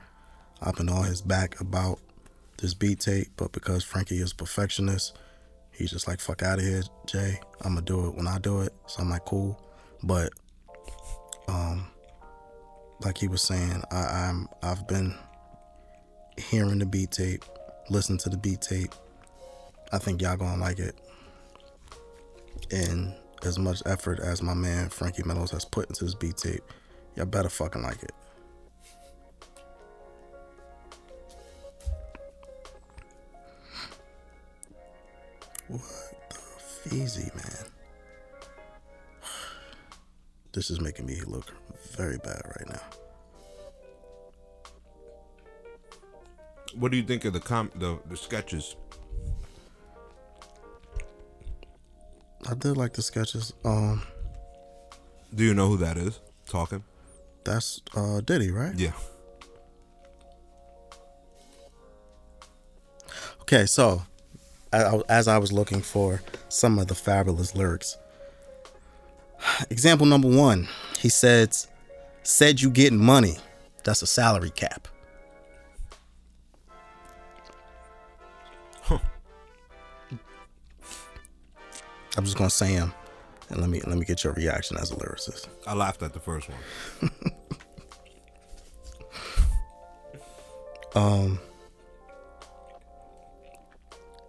[0.61, 1.99] I've been on his back about
[2.57, 5.17] this beat tape, but because Frankie is a perfectionist,
[5.71, 7.39] he's just like, "Fuck out of here, Jay.
[7.61, 9.59] I'm gonna do it when I do it." So I'm like, "Cool,"
[10.03, 10.31] but
[11.47, 11.87] um
[13.01, 15.13] like he was saying, I, I'm I've been
[16.37, 17.43] hearing the beat tape,
[17.89, 18.93] listening to the beat tape.
[19.91, 20.95] I think y'all gonna like it.
[22.71, 26.63] And as much effort as my man Frankie Meadows has put into this beat tape,
[27.15, 28.13] y'all better fucking like it.
[35.67, 35.81] What
[36.29, 37.71] the feezy, man?
[40.53, 41.51] This is making me look
[41.91, 42.81] very bad right now.
[46.75, 48.75] What do you think of the com the, the sketches?
[52.47, 53.53] I did like the sketches.
[53.63, 54.03] Um,
[55.33, 56.83] Do you know who that is talking?
[57.43, 58.73] that's uh Diddy, right?
[58.75, 58.93] Yeah.
[63.41, 64.01] Okay, so
[65.09, 67.97] as I was looking for some of the Fabolous lyrics,
[69.69, 70.67] example number one,
[70.99, 71.55] he said,
[72.23, 73.37] "Said you getting money,
[73.83, 74.87] that's a salary cap."
[78.81, 78.99] Huh.
[82.17, 82.93] I'm just gonna say him,
[83.49, 85.47] and let me let me get your reaction as a lyricist.
[85.65, 87.11] I laughed at the first one.
[90.95, 91.39] Um,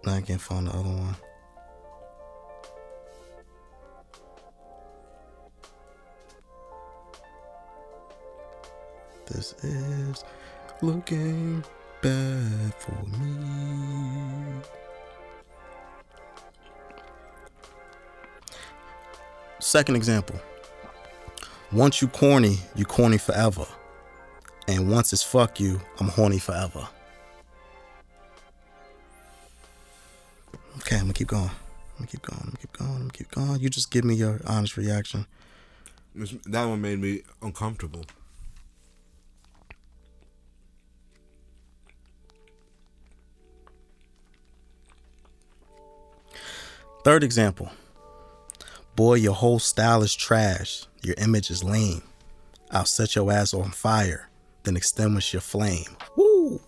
[0.07, 1.15] I can't find the other one.
[9.27, 10.23] This is
[10.81, 11.63] looking
[12.01, 14.61] bad for me.
[19.59, 20.39] Second example.
[21.73, 23.65] Once you corny, you corny forever.
[24.69, 26.87] And once it's fuck you, I'm horny forever.
[30.87, 31.43] Okay, I'm gonna keep going.
[31.43, 32.39] I'm gonna keep going.
[32.39, 32.91] I'm gonna keep going.
[32.91, 33.59] I'm gonna keep going.
[33.59, 35.25] You just give me your honest reaction.
[36.45, 38.05] That one made me uncomfortable.
[47.03, 47.69] Third example.
[48.95, 50.85] Boy, your whole style is trash.
[51.03, 52.03] Your image is lame.
[52.71, 54.29] I'll set your ass on fire,
[54.63, 55.97] then extinguish your flame.
[56.15, 56.61] Woo!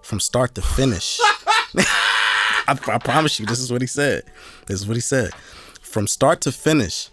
[0.00, 1.18] From start to finish.
[2.68, 4.24] I, I promise you, this is what he said.
[4.66, 5.32] This is what he said.
[5.80, 7.10] From start to finish,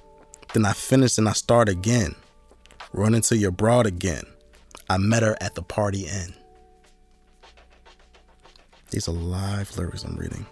[0.53, 2.15] then I finish and I start again.
[2.91, 4.23] Run into your broad again.
[4.89, 6.33] I met her at the party end.
[8.91, 10.45] These are live lyrics I'm reading.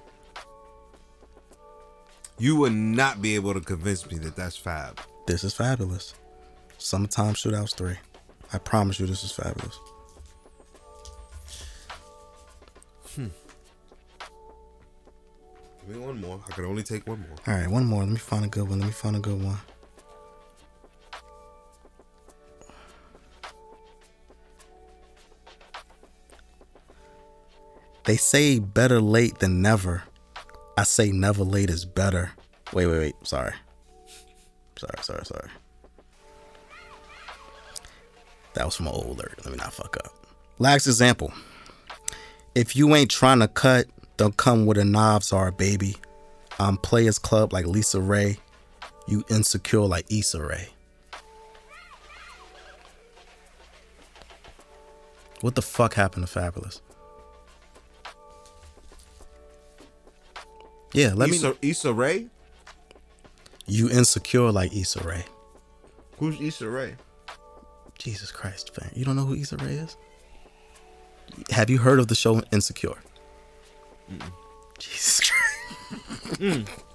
[2.39, 4.99] You would not be able to convince me that that's fab.
[5.27, 6.15] This is Fabolous.
[6.79, 7.95] Summertime Shootouts 3.
[8.51, 9.75] I promise you, this is Fabolous.
[13.15, 13.27] Hmm.
[15.87, 16.39] Give me one more.
[16.47, 17.37] I can only take one more.
[17.47, 18.01] All right, one more.
[18.01, 18.79] Let me find a good one.
[18.79, 19.57] Let me find a good one.
[28.05, 30.03] They say better late than never.
[30.77, 32.31] I say never late is better.
[32.73, 33.15] Wait, wait, wait.
[33.23, 33.53] Sorry.
[34.77, 35.49] Sorry, sorry, sorry.
[38.53, 39.39] That was from an old alert.
[39.43, 40.13] Let me not fuck up.
[40.59, 41.31] Last example.
[42.55, 43.85] If you ain't trying to cut,
[44.21, 45.95] don't come with a knobs are, baby.
[46.59, 48.37] I'm Players Club like LisaRaye.
[49.07, 50.69] You insecure like Issa Rae.
[55.41, 56.81] What the fuck happened to Fabolous?
[60.93, 61.37] Yeah, let me.
[61.37, 62.27] Issa, Issa Rae?
[63.65, 65.25] You insecure like Issa Rae.
[66.19, 66.95] Who's Issa Rae?
[67.97, 68.91] Jesus Christ, fam.
[68.93, 69.97] You don't know who Issa Rae is?
[71.49, 72.99] Have you heard of the show Insecure?
[74.77, 76.65] Jesus mm.
[76.65, 76.77] Christ.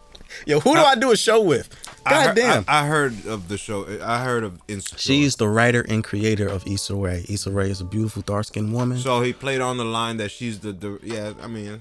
[0.46, 1.68] Yo, who do I, do a show with?
[2.04, 2.64] I heard, damn.
[2.68, 3.86] I, I heard of the show.
[4.02, 4.98] I heard of Insecure.
[4.98, 7.24] She's the writer and creator of Issa Rae.
[7.28, 8.98] Issa Rae is a beautiful dark skinned woman.
[8.98, 11.32] So he played on the line that she's the, the yeah.
[11.42, 11.80] I mean,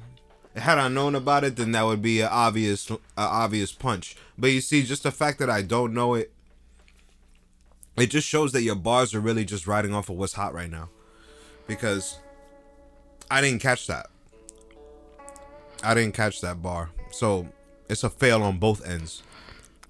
[0.55, 4.15] had I known about it, then that would be an obvious, a obvious punch.
[4.37, 6.31] But you see, just the fact that I don't know it,
[7.97, 10.69] it just shows that your bars are really just riding off of what's hot right
[10.69, 10.89] now.
[11.67, 12.19] Because
[13.29, 14.07] I didn't catch that.
[15.85, 17.47] I didn't catch that bar, so
[17.89, 19.23] it's a fail on both ends.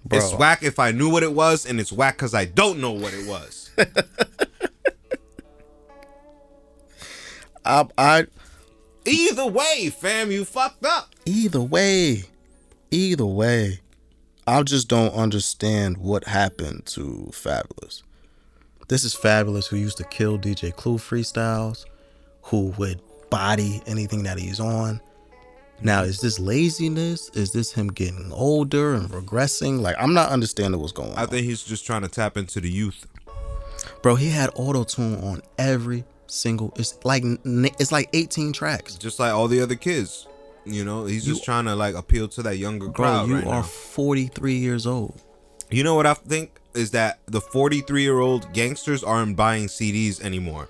[0.05, 0.19] Bro.
[0.19, 2.91] It's whack if I knew what it was, and it's whack because I don't know
[2.91, 3.71] what it was.
[7.65, 8.27] I, I
[9.07, 11.13] Either way, fam, you fucked up.
[11.25, 12.23] either way,
[12.89, 13.79] either way,
[14.47, 18.01] I just don't understand what happened to Fabolous.
[18.87, 21.85] This is Fabolous who used to kill DJ Clue freestyles,
[22.43, 25.01] who would body anything that he's on.
[25.81, 27.29] Now, is this laziness?
[27.29, 29.81] Is this him getting older and regressing?
[29.81, 31.17] Like, I'm not understanding what's going on.
[31.17, 33.07] I think he's just trying to tap into the youth.
[34.01, 36.73] Bro, he had auto tune on every single.
[36.77, 38.95] It's like it's like 18 tracks.
[38.95, 40.27] just like all the other kids.
[40.65, 43.45] You know, he's just trying to like appeal to that younger Bro, crowd you right
[43.45, 43.63] are now.
[43.63, 45.21] 43 years old.
[45.69, 50.21] You know what I think is that the 43 year old gangsters aren't buying CDs
[50.21, 50.69] anymore.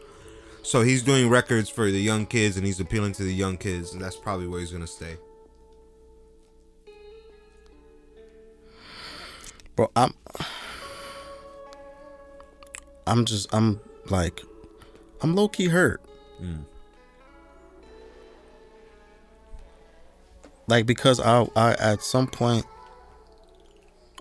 [0.65, 3.93] So he's doing records for the young kids and he's appealing to the young kids,
[3.93, 5.15] and that's probably where he's gonna stay.
[9.75, 10.15] Bro, I'm
[13.05, 14.41] I'm just I'm like
[15.21, 16.01] I'm low key hurt.
[16.41, 16.65] Mm.
[20.65, 22.65] Like because I I at some point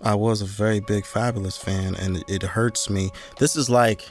[0.03, 3.09] I was a very big Fabolous fan and it, it hurts me.
[3.39, 4.07] This is like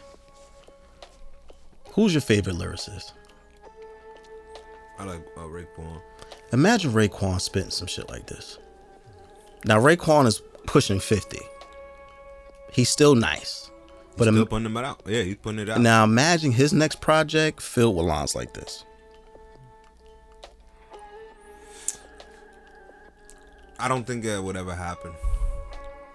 [1.94, 3.12] Who's your favorite lyricist?
[4.98, 6.00] I like uh, Raekwon.
[6.52, 8.58] Imagine Raekwon spitting some shit like this.
[9.64, 11.38] Now Raekwon is pushing 50.
[12.72, 13.70] He's still nice.
[14.16, 15.02] But Still im- putting them out.
[15.06, 15.80] Yeah, he's putting it out.
[15.80, 18.84] now imagine his next project filled with lines like this.
[23.78, 25.12] I don't think that would ever happen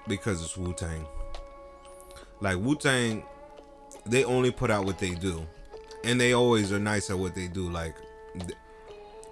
[0.07, 1.05] because it's Wu Tang.
[2.41, 3.23] Like Wu Tang,
[4.05, 5.45] they only put out what they do,
[6.04, 7.70] and they always are nice at what they do.
[7.70, 7.95] Like,
[8.39, 8.58] th-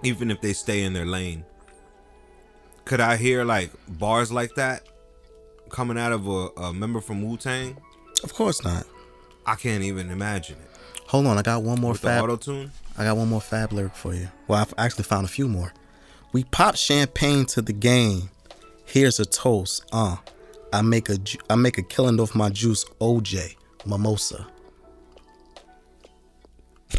[0.02, 1.44] even if they stay in their lane.
[2.84, 4.86] Could I hear like bars like that
[5.68, 7.76] coming out of a, a member from Wu Tang?
[8.24, 8.84] Of course not.
[9.44, 10.70] I can't even imagine it.
[11.08, 12.24] Hold on, I got one more With fab.
[12.24, 14.28] auto tune, I got one more fab lyric for you.
[14.46, 15.72] Well, I've actually found a few more.
[16.32, 18.30] We pop champagne to the game.
[18.84, 19.84] Here's a toast.
[19.92, 20.16] Uh,
[20.72, 22.84] I make a ju- I make a killing off my juice.
[23.00, 23.56] OJ
[23.86, 24.46] mimosa.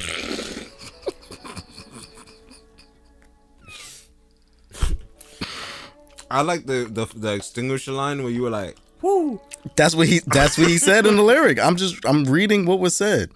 [6.32, 9.42] I like the, the the extinguisher line where you were like, "Woo."
[9.76, 10.22] That's what he.
[10.28, 11.60] That's what he said in the lyric.
[11.60, 12.06] I'm just.
[12.06, 13.32] I'm reading what was said.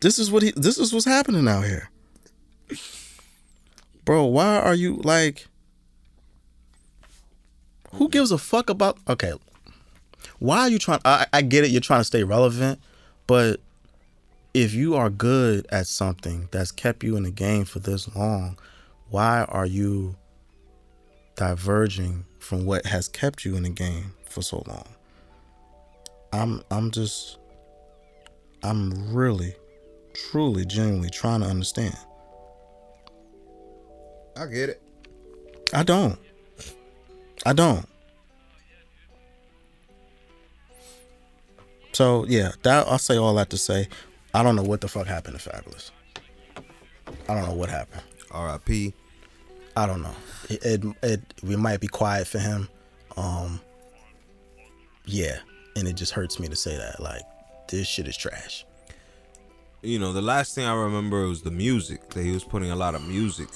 [0.00, 0.52] This is what he.
[0.56, 1.88] This is what's happening out here,
[4.04, 4.24] bro.
[4.24, 5.46] Why are you like?
[7.94, 8.98] Who gives a fuck about?
[9.08, 9.32] Okay,
[10.38, 11.00] why are you trying?
[11.04, 11.70] I, I get it.
[11.70, 12.80] You're trying to stay relevant,
[13.26, 13.60] but
[14.56, 18.58] if you are good at something that's kept you in the game for this long,
[19.10, 20.16] why are you
[21.34, 24.88] diverging from what has kept you in the game for so long?
[26.32, 27.36] I'm I'm just
[28.62, 29.54] I'm really
[30.30, 31.98] truly genuinely trying to understand.
[34.38, 34.82] I get it.
[35.74, 36.18] I don't.
[37.44, 37.86] I don't.
[41.92, 43.88] So yeah, that I'll say all that to say,
[44.36, 45.92] I don't know what the fuck happened to Fabolous.
[47.26, 48.02] I don't know what happened.
[48.30, 48.92] R.I.P.
[49.74, 50.14] I don't know.
[50.50, 52.68] It, it, it we might be quiet for him.
[53.16, 53.60] Um
[55.06, 55.38] yeah,
[55.74, 57.22] and it just hurts me to say that like
[57.68, 58.66] this shit is trash.
[59.80, 62.10] You know, the last thing I remember was the music.
[62.10, 63.48] That he was putting a lot of music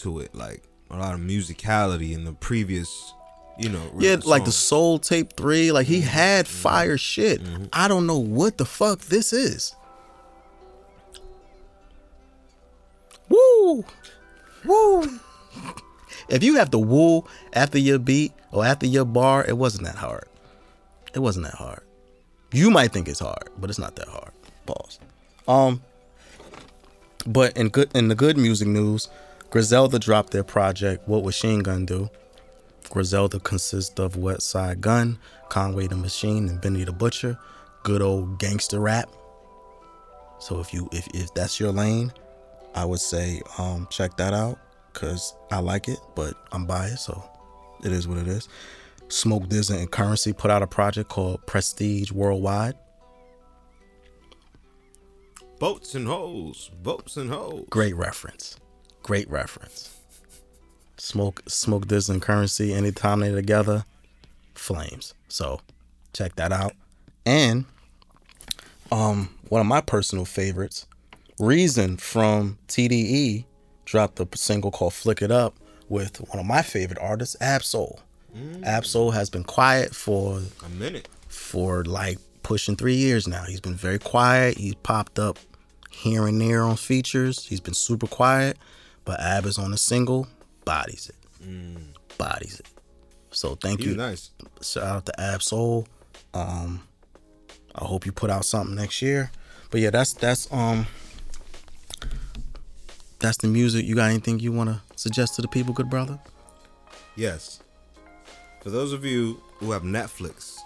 [0.00, 3.14] to it, like a lot of musicality in the previous,
[3.58, 3.90] you know.
[3.98, 4.52] Yeah, like the.
[4.52, 6.08] Soul Tape 3, like he mm-hmm.
[6.08, 6.56] had mm-hmm.
[6.56, 7.42] fire shit.
[7.42, 7.64] Mm-hmm.
[7.72, 9.74] I don't know what the fuck this is.
[13.68, 13.84] Woo!
[14.64, 15.20] Woo!
[16.28, 19.96] if you have to woo after your beat or after your bar, it wasn't that
[19.96, 20.24] hard.
[21.12, 21.82] It wasn't that hard.
[22.50, 24.32] You might think it's hard, but it's not that hard.
[24.64, 24.98] Pause.
[25.46, 25.82] Um
[27.26, 29.08] but in good in the good music news,
[29.50, 32.08] Griselda dropped their project What was Machine Gun Do?
[32.88, 35.18] Griselda consists of Westside Gunn,
[35.50, 37.38] Conway the Machine, and Benny the Butcher.
[37.82, 39.10] Good old gangster rap.
[40.38, 42.12] So if you if, if that's your lane,
[42.78, 44.58] I would say um check that out
[44.92, 47.22] because I like it, but I'm biased, so
[47.84, 48.48] it is what it is.
[49.08, 52.74] Smoke DZA and Currency put out a project called Prestige Worldwide.
[55.58, 57.66] boats and hoes, boats and hoes.
[57.68, 58.56] Great reference.
[59.02, 59.96] Great reference.
[60.98, 63.84] Smoke Smoke DZA and Currency anytime they're together,
[64.54, 65.14] flames.
[65.28, 65.60] So
[66.12, 66.74] check that out.
[67.26, 67.64] And
[68.92, 70.86] um one of my personal favorites,
[71.38, 73.44] Reason from TDE
[73.84, 75.54] dropped a single called Flick It Up
[75.88, 78.00] with one of my favorite artists, Ab-Soul.
[78.62, 81.08] Ab-Soul has been quiet for A minute.
[81.28, 83.42] for like pushing three years now.
[83.44, 84.56] He's been very quiet.
[84.58, 85.38] He's popped up
[85.90, 87.46] here and there on features.
[87.46, 88.56] He's been super quiet,
[89.04, 90.28] but Ab is on a single,
[90.64, 92.66] bodies it, bodies it.
[93.30, 93.96] So thank He's you.
[93.96, 94.30] nice.
[94.62, 95.86] Shout out to Ab Soul.
[96.34, 96.82] Um,
[97.74, 99.30] I hope you put out something next year.
[99.70, 100.86] But yeah, that's that's um
[103.18, 103.84] that's the music.
[103.86, 106.18] You got anything you want to suggest to the people, good brother?
[107.16, 107.60] Yes.
[108.62, 110.58] For those of you who have Netflix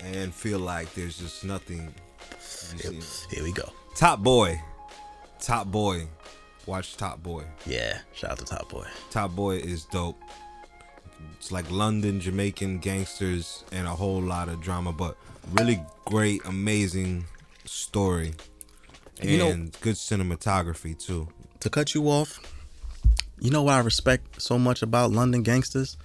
[0.00, 1.94] and feel like there's just nothing.
[2.40, 3.00] see-
[3.30, 3.70] Here we go.
[3.94, 4.60] Top Boy.
[5.40, 6.06] Top Boy.
[6.66, 7.44] Watch Top Boy.
[7.66, 8.86] Yeah, shout out to Top Boy.
[9.10, 10.18] Top Boy is dope.
[11.36, 15.16] It's like London, Jamaican gangsters, and a whole lot of drama, but
[15.52, 17.24] really great, amazing
[17.64, 18.34] story.
[19.20, 21.28] And You know- good cinematography too.
[21.62, 22.40] To cut you off,
[23.40, 25.96] you know what I respect so much about London gangsters?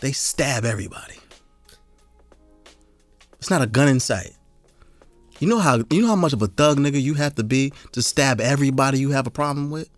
[0.00, 1.16] They stab everybody.
[3.38, 4.32] It's not a gun in sight.
[5.38, 7.72] You know how you know how much of a thug nigga you have to be
[7.92, 9.88] to stab everybody you have a problem with?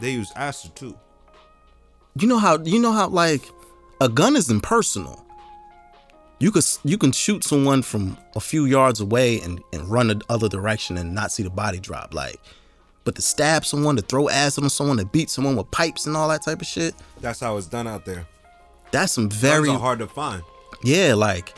[0.00, 0.98] They use acid too.
[2.16, 3.42] You know how you know how like
[4.00, 5.24] a gun is impersonal.
[6.40, 10.20] You could you can shoot someone from a few yards away and, and run the
[10.28, 12.14] other direction and not see the body drop.
[12.14, 12.40] Like,
[13.04, 16.16] but to stab someone, to throw acid on someone, to beat someone with pipes and
[16.16, 18.26] all that type of shit, That's how it's done out there.
[18.90, 20.42] that's some Very hard to find.
[20.82, 21.14] yeah.
[21.14, 21.54] Like,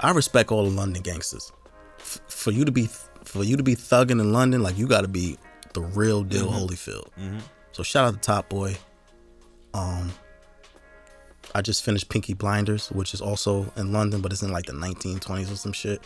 [0.00, 1.50] I respect all the London gangsters.
[1.98, 2.88] F- for you to be
[3.24, 5.36] for you to be thugging in London, like you got to be
[5.74, 7.08] the real deal Holyfield.
[7.72, 8.76] So shout out to Top Boy.
[9.74, 10.12] Um,
[11.54, 14.72] I just finished Peaky Blinders, which is also in London, but it's in like the
[14.72, 16.00] 1920s or some shit.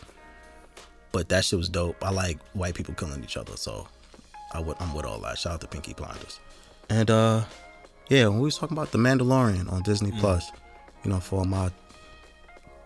[1.13, 2.03] But that shit was dope.
[2.05, 3.87] I like white people killing each other, so
[4.53, 5.39] I would I'm with all that.
[5.39, 6.41] Shout out to Peaky Blinders.
[6.89, 7.45] And uh,
[8.09, 10.51] yeah, when we was talking about the Mandalorian on Disney Plus,
[11.05, 11.71] you know, for my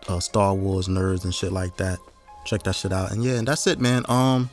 [0.07, 1.99] uh, Star Wars nerds and shit like that,
[2.45, 3.11] check that shit out.
[3.11, 4.05] And yeah, and that's it, man.
[4.07, 4.49] Um,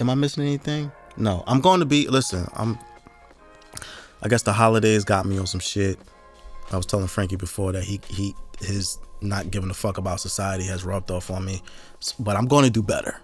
[0.00, 0.90] am I missing anything?
[1.16, 2.08] No, I'm going to be.
[2.08, 2.78] Listen, I'm.
[4.22, 5.98] I guess the holidays got me on some shit.
[6.72, 10.64] I was telling Frankie before that he he his not giving a fuck about society
[10.64, 11.62] has rubbed off on me,
[12.18, 13.20] but I'm going to do better.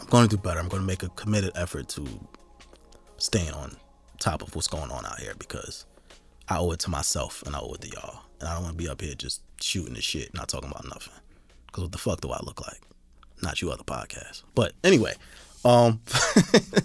[0.00, 0.58] I'm going to do better.
[0.58, 2.06] I'm going to make a committed effort to
[3.18, 3.76] staying on
[4.18, 5.86] top of what's going on out here because
[6.48, 8.20] I owe it to myself and I owe it to y'all.
[8.40, 10.84] And I don't want to be up here just shooting the shit, not talking about
[10.84, 11.12] nothing.
[11.66, 12.80] Because what the fuck do I look like?
[13.42, 14.42] Not you other podcasts.
[14.54, 15.14] But anyway,
[15.64, 16.00] um,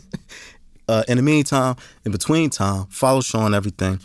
[0.87, 3.99] uh, in the meantime, in between time, follow Sean everything.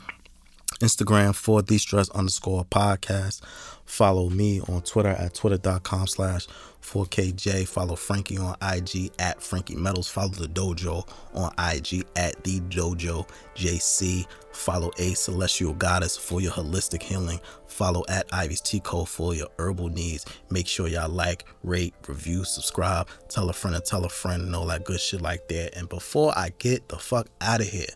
[0.81, 3.43] Instagram for the stress underscore podcast.
[3.85, 6.47] Follow me on Twitter at twitter.com slash
[6.81, 7.69] 4KJ.
[7.69, 10.09] Follow Frankie on IG at Frankie Metals.
[10.09, 14.27] Follow the dojo on IG at the dojo JC.
[14.53, 17.41] Follow a celestial goddess for your holistic healing.
[17.67, 20.25] Follow at Ivy's Tea Co for your herbal needs.
[20.51, 24.55] Make sure y'all like, rate, review, subscribe, tell a friend and tell a friend and
[24.55, 25.77] all that good shit like that.
[25.77, 27.87] And before I get the fuck out of here,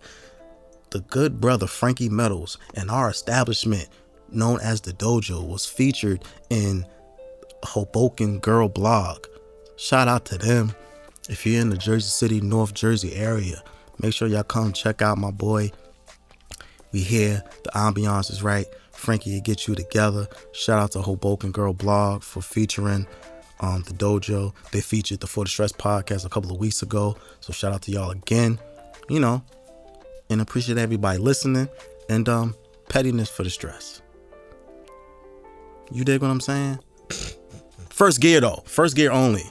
[0.95, 3.89] the good brother Frankie Metals and our establishment
[4.31, 6.87] known as the Dojo was featured in
[7.65, 9.27] Hoboken Girl Blog.
[9.77, 10.73] Shout out to them.
[11.29, 13.61] If you're in the Jersey City, North Jersey area,
[13.99, 15.73] make sure y'all come check out my boy.
[16.93, 17.43] We here.
[17.65, 18.67] The ambiance is right.
[18.93, 20.29] Frankie will get you together.
[20.53, 23.09] Shout out to Hoboken Girl Blog for featuring
[23.59, 24.55] um, the dojo.
[24.71, 27.17] They featured the For the Stress podcast a couple of weeks ago.
[27.41, 28.61] So shout out to y'all again.
[29.09, 29.43] You know,
[30.31, 31.69] and appreciate everybody listening.
[32.09, 32.55] And um,
[32.89, 34.03] pettiness for the stress.
[35.91, 36.79] You dig what I'm saying?
[37.91, 38.63] First gear though.
[38.67, 39.45] First gear only.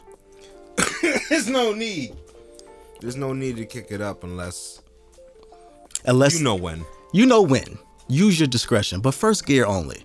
[1.30, 2.16] There's no need.
[3.00, 4.82] There's no need to kick it up unless
[6.06, 6.86] Unless you know when.
[7.14, 7.78] you know when.
[8.10, 10.04] Use your discretion, but first gear only.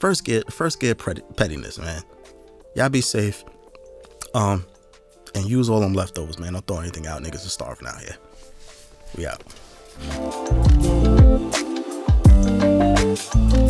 [0.00, 2.02] First gear, first gear pettiness, man.
[2.74, 3.44] Y'all be safe.
[4.34, 4.64] Um,
[5.34, 6.54] and use all them leftovers, man.
[6.54, 7.22] Don't throw anything out.
[7.22, 8.16] Niggas are starving out here.
[9.16, 9.42] We out.
[10.00, 10.14] Thank
[13.56, 13.67] you.